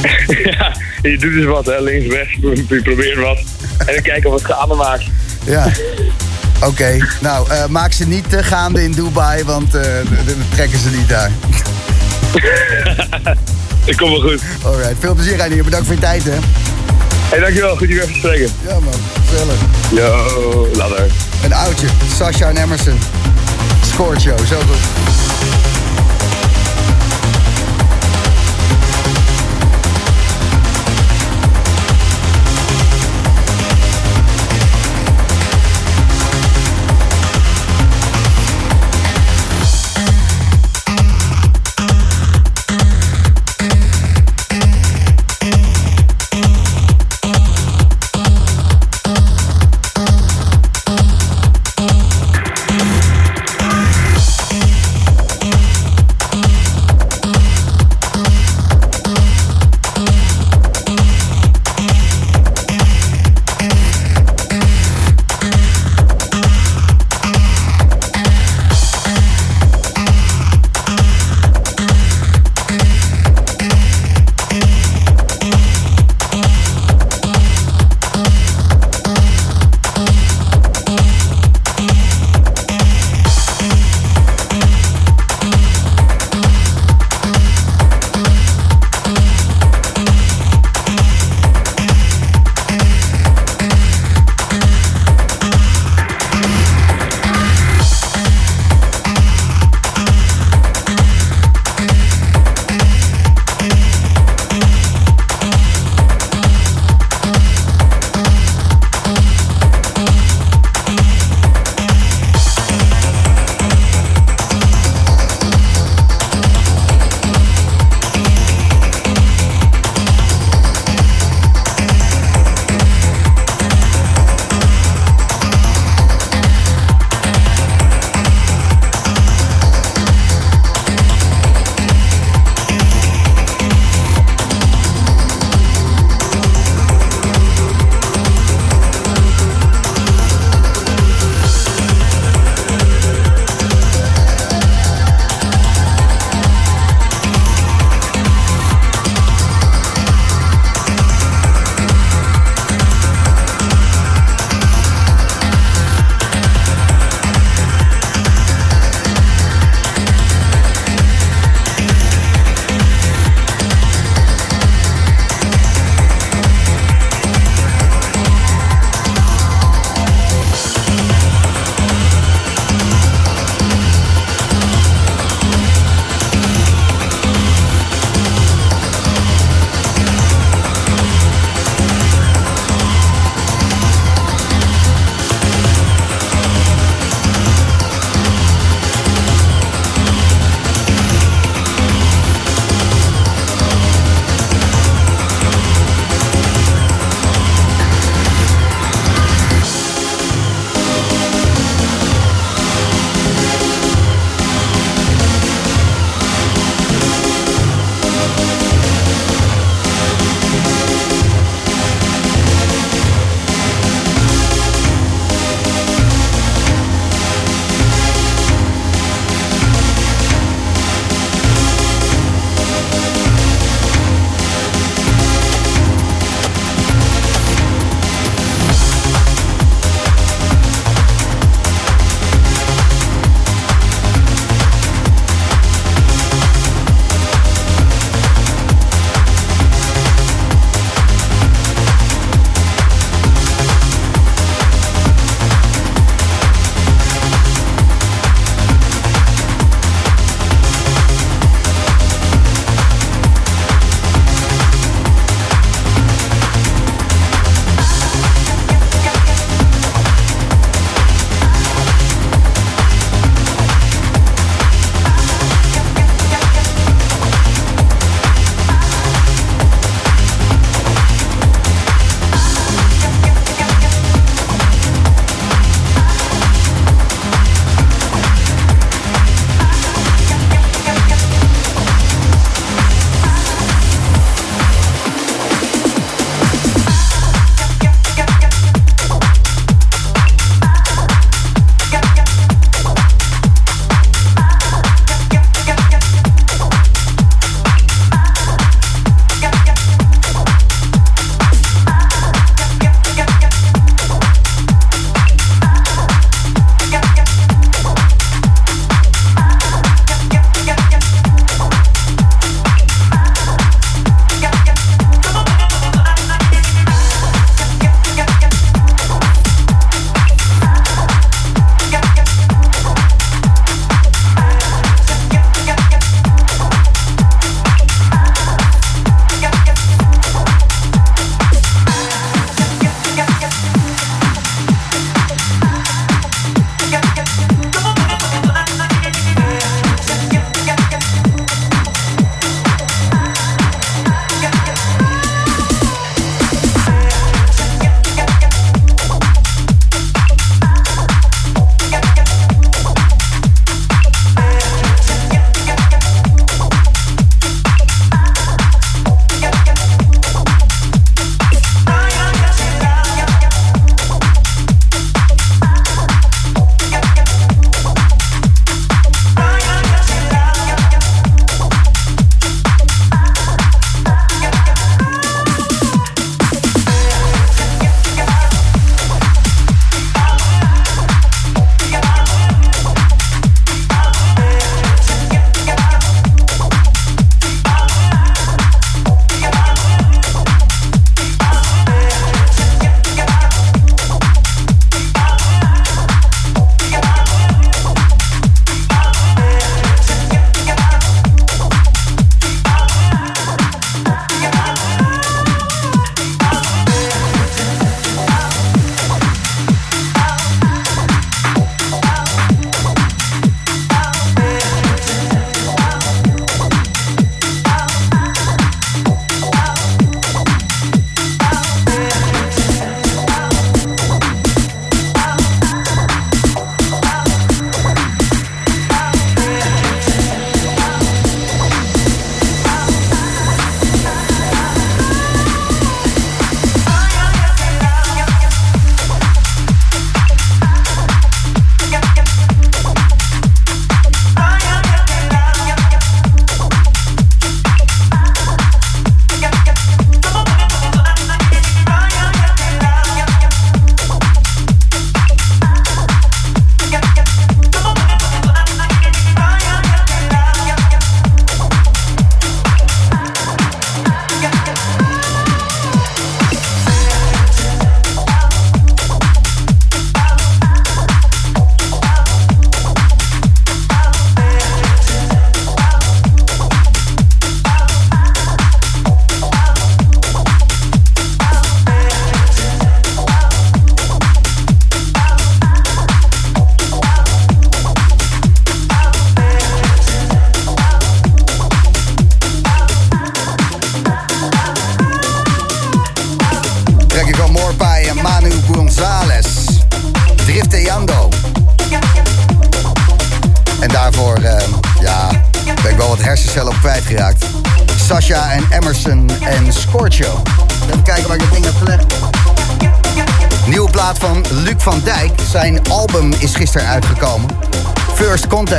[0.59, 1.81] ja, je doet dus wat, hè.
[1.81, 2.32] Links, rechts,
[2.69, 3.39] je probeert wat.
[3.78, 5.05] En dan kijken of het gaande maakt.
[5.44, 5.66] Ja.
[6.61, 10.78] Oké, nou, eh, maak ze niet te gaande in Dubai, want eh, d- d- trekken
[10.78, 11.31] ze niet daar.
[13.85, 14.40] Ik kom wel goed.
[14.62, 15.65] Alright, veel plezier Reinier.
[15.65, 16.31] Bedankt voor je tijd, hè.
[17.28, 17.77] Hey, dankjewel.
[17.77, 18.48] Goed je weer te spreken.
[18.66, 18.93] Ja man,
[19.28, 19.59] gezellig.
[19.90, 21.06] Yo, later.
[21.44, 21.86] Een oudje,
[22.16, 22.98] Sasha en Emerson.
[23.93, 24.77] Scoort show, zo goed.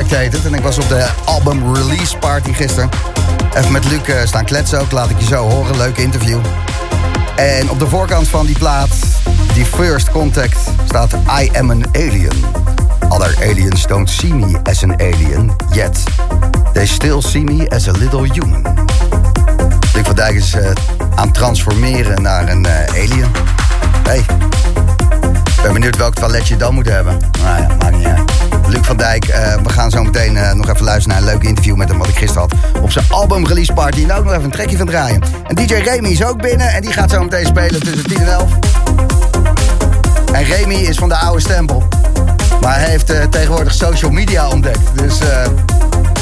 [0.03, 0.45] Contact.
[0.45, 2.89] En ik was op de album release party gisteren.
[3.57, 4.91] Even met Luc eh, staan kletsen ook.
[4.91, 5.77] Laat ik je zo horen.
[5.77, 6.39] Leuk interview.
[7.35, 8.89] En op de voorkant van die plaat,
[9.53, 12.45] die First Contact, staat I am an alien.
[13.09, 16.03] Other aliens don't see me as an alien, yet
[16.73, 18.63] they still see me as a little human.
[19.93, 20.71] Luc van Dijk is eh,
[21.15, 23.31] aan het transformeren naar een eh, alien.
[24.03, 24.25] Hey,
[25.63, 27.17] ben benieuwd welk toilet je dan moet hebben.
[27.41, 28.34] Nou ja, maakt niet uit.
[28.67, 31.47] Luc van Dijk, eh, we gaan zo meteen eh, nog even luisteren naar een leuk
[31.47, 31.97] interview met hem...
[31.97, 34.03] wat ik gisteren had op zijn album release party.
[34.03, 35.21] En ook nog even een trekje van draaien.
[35.47, 38.27] En DJ Remy is ook binnen en die gaat zo meteen spelen tussen 10 en
[38.27, 38.51] 11.
[40.33, 41.83] En Remy is van de oude stempel.
[42.61, 44.79] Maar hij heeft eh, tegenwoordig social media ontdekt.
[44.93, 45.17] Dus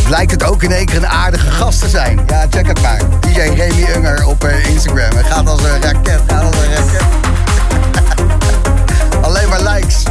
[0.10, 2.20] lijkt het ook in één keer een aardige gast te zijn.
[2.28, 3.02] Ja, check het maar.
[3.20, 5.12] DJ Remy Unger op Instagram.
[5.14, 7.04] Hij gaat als een raket, gaat als een raket.
[9.26, 10.04] Alleen maar likes.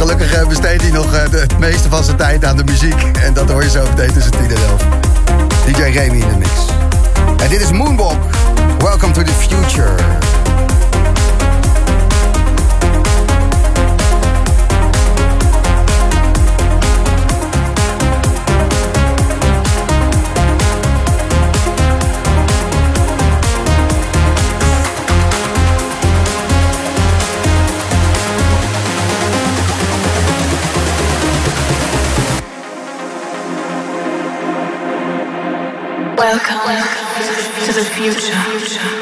[0.00, 3.02] Gelukkig eh, besteedt hij nog eh, het meeste van zijn tijd aan de muziek.
[3.02, 4.82] En dat hoor je zo meteen tussen 10 en 11.
[5.66, 6.50] DJ Remy in de mix.
[7.42, 8.22] En dit is Moonwalk.
[8.78, 9.94] Welcome to the future.
[36.30, 36.60] Welcome
[37.66, 38.99] to the future.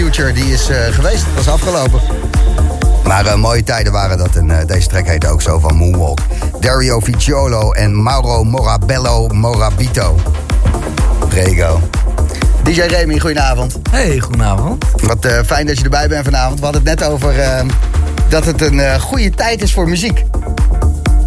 [0.00, 1.24] Future, die is eh, geweest.
[1.34, 2.00] Dat is afgelopen.
[3.04, 4.36] Maar eh, mooie tijden waren dat.
[4.36, 6.18] En eh, deze track heette ook zo van Moonwalk.
[6.60, 10.20] Dario Ficciolo en Mauro Morabello Morabito.
[11.28, 11.80] Prego.
[12.62, 13.78] DJ Remy, goedenavond.
[13.90, 14.84] Hey, goedenavond.
[15.02, 16.58] Wat fijn dat je erbij bent vanavond.
[16.58, 17.64] We hadden het net over eh,
[18.28, 20.24] dat het een goede tijd is voor muziek.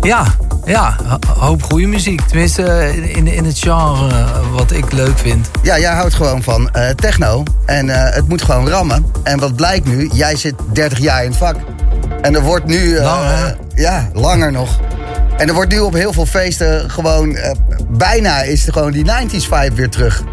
[0.02, 0.26] Ja,
[0.66, 2.22] ja, ho- hoop goede muziek.
[2.22, 5.50] Tenminste, eh, in, in het genre eh, wat ik leuk vind.
[5.64, 7.44] Ja, jij houdt gewoon van eh, techno.
[7.66, 9.06] En het moet gewoon rammen.
[9.24, 10.10] En wat blijkt nu?
[10.14, 11.56] Jij zit 30 jaar in het vak.
[12.22, 12.96] En er wordt nu...
[12.98, 13.52] eh, Lang, hè?
[13.82, 14.80] ja, langer nog.
[15.38, 17.38] En er wordt nu op heel veel feesten gewoon...
[17.90, 20.24] bijna is er gewoon die 90s vibe weer terug.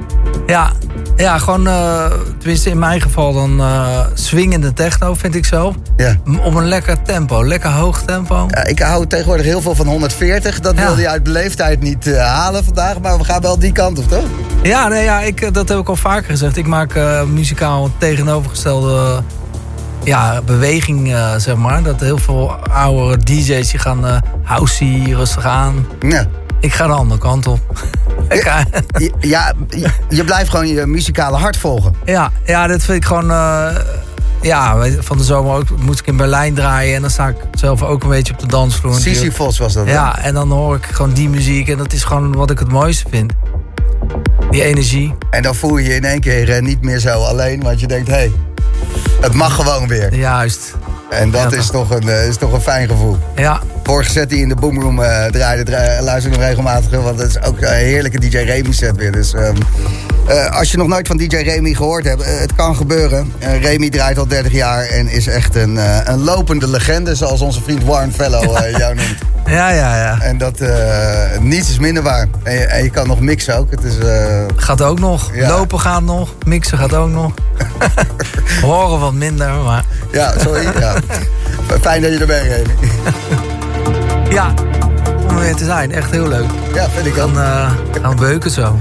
[0.46, 0.72] Ja,
[1.16, 2.04] ja gewoon, eh,
[2.38, 5.74] tenminste in mijn geval dan eh swingende techno vind ik zelf.
[5.96, 6.16] Ja.
[6.42, 8.46] Op een lekker tempo, lekker hoog tempo.
[8.50, 10.60] Ja, ik hou tegenwoordig heel veel van 140.
[10.60, 10.84] Dat Ja.
[10.86, 13.00] wilde je uit beleefdheid niet eh, halen vandaag.
[13.00, 14.24] Maar we gaan wel die kant op, toch?
[14.62, 16.56] Ja, nee, ja ik, dat heb ik al vaker gezegd.
[16.56, 19.22] Ik maak muzikaal tegenovergestelde
[20.04, 21.82] ja, beweging, zeg maar.
[21.82, 25.86] Dat heel veel oude DJ's die gaan eh housey, rustig aan.
[26.00, 26.26] Ja.
[26.60, 27.60] Ik ga de andere kant op.
[28.98, 29.52] Je- Ja,
[30.08, 31.94] je, blijft gewoon je muzikale hart volgen.
[32.04, 33.30] Ja, ja, dit vind ik gewoon.
[33.30, 33.68] eh,
[34.42, 36.94] ja, van de zomer ook moest ik in Berlijn draaien.
[36.94, 38.94] En dan sta ik zelf ook een beetje op de dansvloer.
[38.94, 39.86] Sisyphos was dat.
[39.86, 39.92] hè?
[39.92, 41.68] Ja, en dan hoor ik gewoon die muziek.
[41.68, 43.32] En dat is gewoon wat ik het mooiste vind.
[44.50, 45.14] Die energie.
[45.30, 47.62] En dan voel je je in één keer eh, niet meer zo alleen.
[47.62, 48.32] Want je denkt, hé, hey,
[49.20, 50.14] het mag gewoon weer.
[50.14, 50.74] Juist.
[51.10, 51.88] En dat Ja, is, toch.
[51.88, 53.18] toch een, eh, is toch een fijn gevoel.
[53.36, 56.90] Ja, Vorige set die in de Boomroom eh draaide, dra- luister nog regelmatig.
[57.02, 59.12] Want het is ook een heerlijke DJ Remy set weer.
[59.12, 59.54] Dus ehm,
[60.28, 63.32] eh, als je nog nooit van DJ Remy gehoord hebt, eh, het kan gebeuren.
[63.60, 67.14] Remy draait al 30 jaar en is echt een, een lopende legende.
[67.14, 69.16] Zoals onze vriend Warren Fellow jou noemt.
[69.46, 70.20] ja, ja, ja.
[70.20, 70.60] En dat,
[71.40, 72.26] niets is minder waar.
[72.42, 73.70] En je, en je kan nog mixen ook.
[73.70, 73.94] Het is,
[74.56, 75.30] Gaat ook nog.
[75.34, 75.48] Ja.
[75.48, 76.34] Lopen gaat nog.
[76.46, 77.32] Mixen gaat ook nog.
[78.62, 80.68] Horen wat minder, maar ja, sorry.
[80.78, 80.94] ja.
[81.80, 82.70] Fijn dat je er bent, Remy.
[84.30, 84.54] Ja.
[85.28, 85.92] Om er weer te zijn.
[85.92, 86.50] Echt heel leuk.
[86.74, 87.34] Ja, vind ik ook.
[87.34, 87.70] Dan eh
[88.02, 88.76] gaan beuken zo.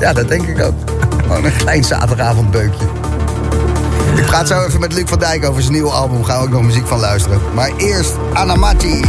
[0.00, 0.74] Ja, dat denk ik ook.
[1.22, 2.84] Gewoon een klein zaterdagavondbeukje.
[4.16, 6.24] Ik praat zo even met Luc van Dijk over zijn nieuwe album.
[6.24, 7.40] Gaan we ook nog muziek van luisteren.
[7.54, 9.04] Maar eerst Anamati.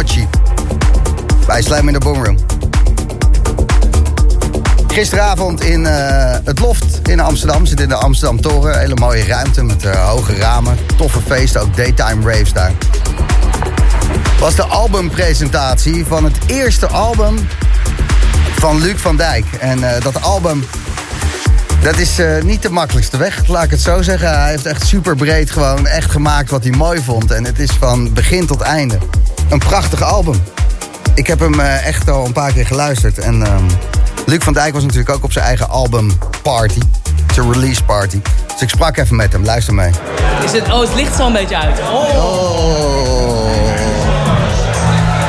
[0.00, 0.28] Inochi.
[1.46, 2.36] Bij in de Boomroom.
[4.86, 7.66] Gisteravond in eh, het Loft in Amsterdam.
[7.66, 8.78] Zit in de Amsterdam Toren.
[8.78, 10.76] Hele mooie ruimte met eh, hoge ramen.
[10.96, 12.72] Toffe feesten, ook daytime raves daar.
[14.38, 17.48] Was de albumpresentatie van het eerste album
[18.56, 19.44] van Luc van Dijk.
[19.58, 20.64] En eh, dat album,
[21.82, 24.40] dat is niet de makkelijkste weg, laat ik het zo zeggen.
[24.40, 27.30] Hij heeft echt super breed gewoon echt gemaakt wat hij mooi vond.
[27.30, 28.98] En het is van begin tot einde
[29.50, 30.42] een prachtig album.
[31.14, 33.18] Ik heb hem eh, echt al een paar keer geluisterd.
[33.18, 33.64] En ehm,
[34.26, 36.80] Luc van Dijk was natuurlijk ook op zijn eigen album party.
[37.34, 38.20] Zijn release party.
[38.52, 39.44] Dus ik sprak even met hem.
[39.44, 39.90] Luister mee.
[40.44, 41.78] Is het, oh, het licht zo een beetje uit.
[41.80, 43.48] Oh, Oh.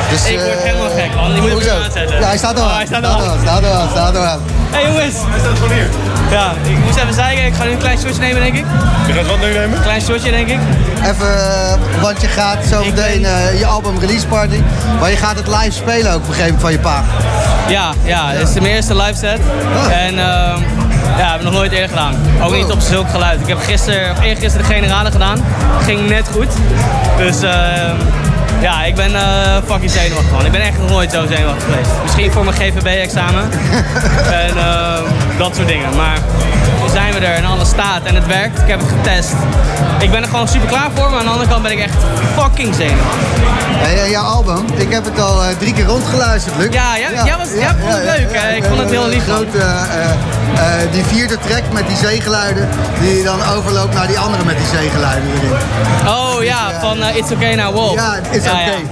[0.10, 1.34] Dus, ik word eh, helemaal gek, man.
[1.34, 2.20] Die moet ik aanzetten.
[2.20, 2.76] Ja, hij staat er Oh, aan.
[2.76, 3.32] hij staat Staat er aan.
[3.32, 4.40] aan, staat er aan, staat er aan.
[4.72, 5.16] Hé hey, jongens.
[5.18, 5.90] Hij staat gewoon hier.
[6.32, 7.46] Ja, ik moest even zeiken.
[7.46, 8.66] Ik ga nu een klein shotje nemen, denk ik.
[9.08, 9.78] Je gaat wat nu nemen?
[9.78, 10.60] Een klein shotje, denk ik.
[11.04, 14.62] Even, want je gaat zo meteen eh, je album release party.
[15.00, 17.04] Maar je gaat het live spelen ook, begrepen van je pa.
[17.68, 19.40] Ja, ja, het is de eerste live set.
[19.76, 19.92] Ah.
[19.92, 20.60] En ehm
[21.18, 22.16] ja, heb ik nog nooit eerder gedaan.
[22.42, 23.42] Ook niet op zulk geluid.
[23.42, 25.46] Ik heb gisteren, of eergisteren de generale gedaan.
[25.84, 26.50] Ging net goed.
[27.18, 27.96] Dus ehm
[28.68, 30.46] Ja, ik ben eh, fucking zenuwachtig man.
[30.46, 31.90] Ik ben echt nog nooit zo zenuwachtig geweest.
[32.04, 33.50] Misschien voor mijn GVB-examen.
[34.46, 35.00] en eh,
[35.38, 35.96] dat soort dingen.
[35.96, 36.18] Maar
[36.84, 38.60] nu zijn we er en alles staat en het werkt.
[38.62, 39.34] Ik heb het getest.
[40.00, 41.96] Ik ben er gewoon super klaar voor, maar aan de andere kant ben ik echt
[42.38, 43.28] fucking zenuwachtig.
[43.84, 46.74] Hey, eh, jouw album, ik heb het al eh, drie keer rondgeluisterd, Luc.
[46.74, 48.28] Ja, ja, ja, was, ja, vond het leuk.
[48.32, 48.56] hè.
[48.56, 49.24] Ik vond het heel lief.
[49.24, 49.58] Grote,
[50.56, 52.70] eh, eh, eh, die vierde track met die zeegeluiden,
[53.02, 55.52] die dan overloopt naar die andere met die zeegeluiden erin.
[56.08, 57.94] Oh ja, van eh, It's Okay Now Wolf.
[57.94, 58.86] Ja, it's okay.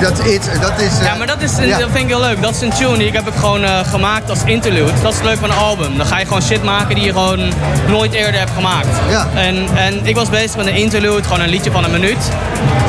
[0.00, 1.78] Dat is, dat is, Ja, maar dat, is ja.
[1.78, 2.42] dat vind ik heel leuk.
[2.42, 4.92] Dat is een tune die ik heb ik gewoon eh, gemaakt als interlude.
[5.02, 5.96] Dat is het leuk van een album.
[5.96, 7.52] Dan ga je gewoon shit maken die je gewoon
[7.88, 8.88] nooit eerder hebt gemaakt.
[9.10, 9.28] Ja.
[9.34, 12.28] En, en ik was bezig met een interlude, gewoon een liedje van een minuut.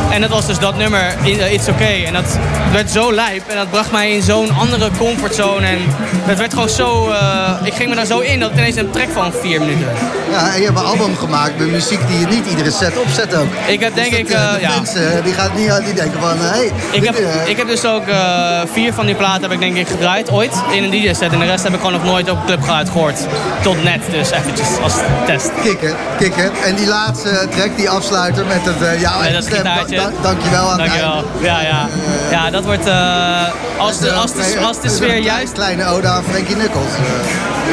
[0.10, 2.04] En dat was dus dat nummer, eh, It's Okay.
[2.06, 2.38] En dat
[2.72, 5.66] werd zo lijp en dat bracht mij in zo'n andere comfortzone.
[5.68, 5.78] En
[6.26, 7.10] het werd gewoon zo...
[7.12, 9.88] eh, ik ging me daar zo in dat het ineens een track van vier minuten.
[10.32, 13.36] Ja, en je hebt een album gemaakt met muziek die je niet iedere set opzet
[13.36, 13.48] ook.
[13.68, 14.30] Ik heb denk Dus ik...
[14.30, 14.76] dat, eh, eh, de ja.
[14.76, 17.16] mensen, die gaan niet die denken van, hé, hey, Ik heb,
[17.46, 20.54] ik heb dus ook eh, vier van die platen heb ik denk ik gedraaid ooit
[20.72, 21.32] in een DJ-set.
[21.34, 23.20] En de rest heb ik gewoon nog nooit op club geluid gehoord.
[23.62, 24.94] Tot net dus eventjes als
[25.26, 25.50] test.
[25.64, 26.52] kicken, kicken.
[26.66, 29.64] En die laatste track, die afsluiter met het, eh jouw Met eigen dat stem.
[29.98, 31.24] Da- dankjewel aan Dankjewel.
[31.42, 31.88] Ja, ja.
[32.32, 32.88] Ja, dat wordt...
[32.88, 33.44] eh,
[33.78, 35.54] als, de, als, de, als de sfeer Een juist...
[35.54, 36.92] kleine ode aan Frankie Knuckles.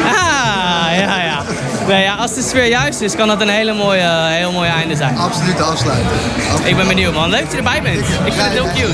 [0.05, 1.41] Ah, ja, ja.
[1.87, 2.15] Nee, ja.
[2.15, 5.17] Als de sfeer juist is, kan dat een hele mooie, heel mooi einde zijn.
[5.17, 6.11] Absolute afsluiter.
[6.63, 7.29] Ik ben benieuwd, man.
[7.29, 7.99] Leuk dat je erbij bent.
[7.99, 8.93] Ik vind het heel cute.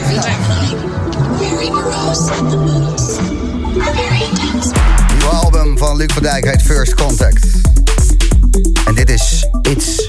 [5.10, 7.46] Nieuwe album van Luc van Dijk heet First Contact.
[8.86, 10.06] En dit is It's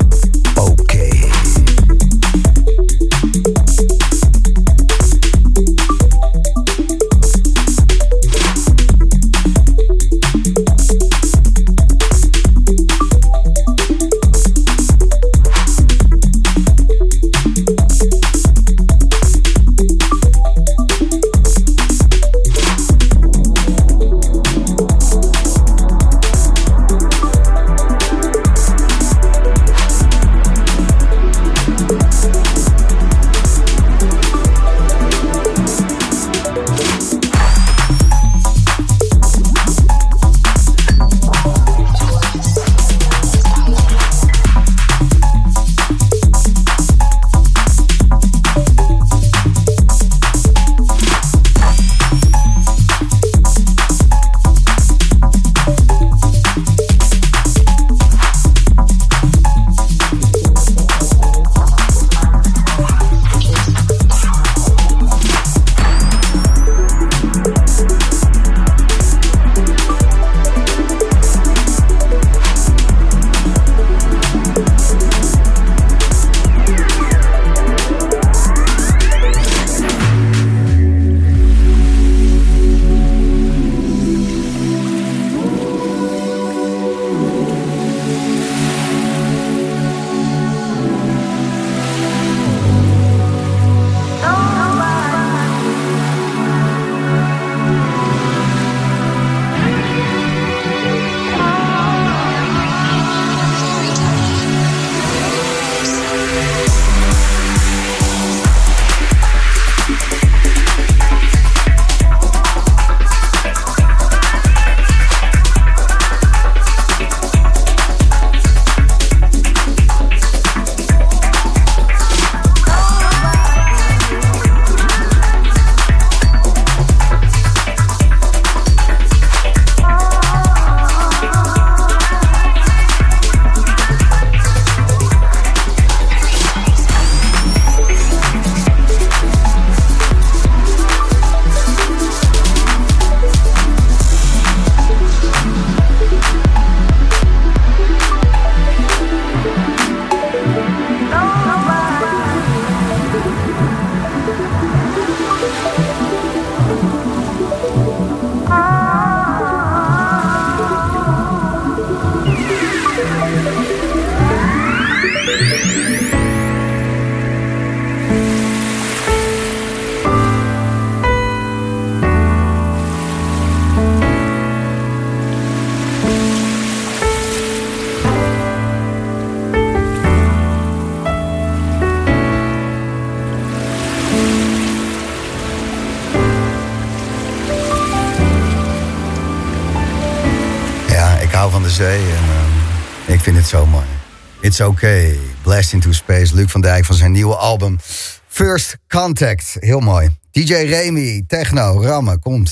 [194.60, 195.18] Oké, Okay.
[195.42, 197.78] Blast into Space, Luc van Dijk van zijn nieuwe album
[198.26, 199.56] First Contact.
[199.58, 200.08] Heel mooi.
[200.30, 202.48] DJ Remy, techno, rammen, komt.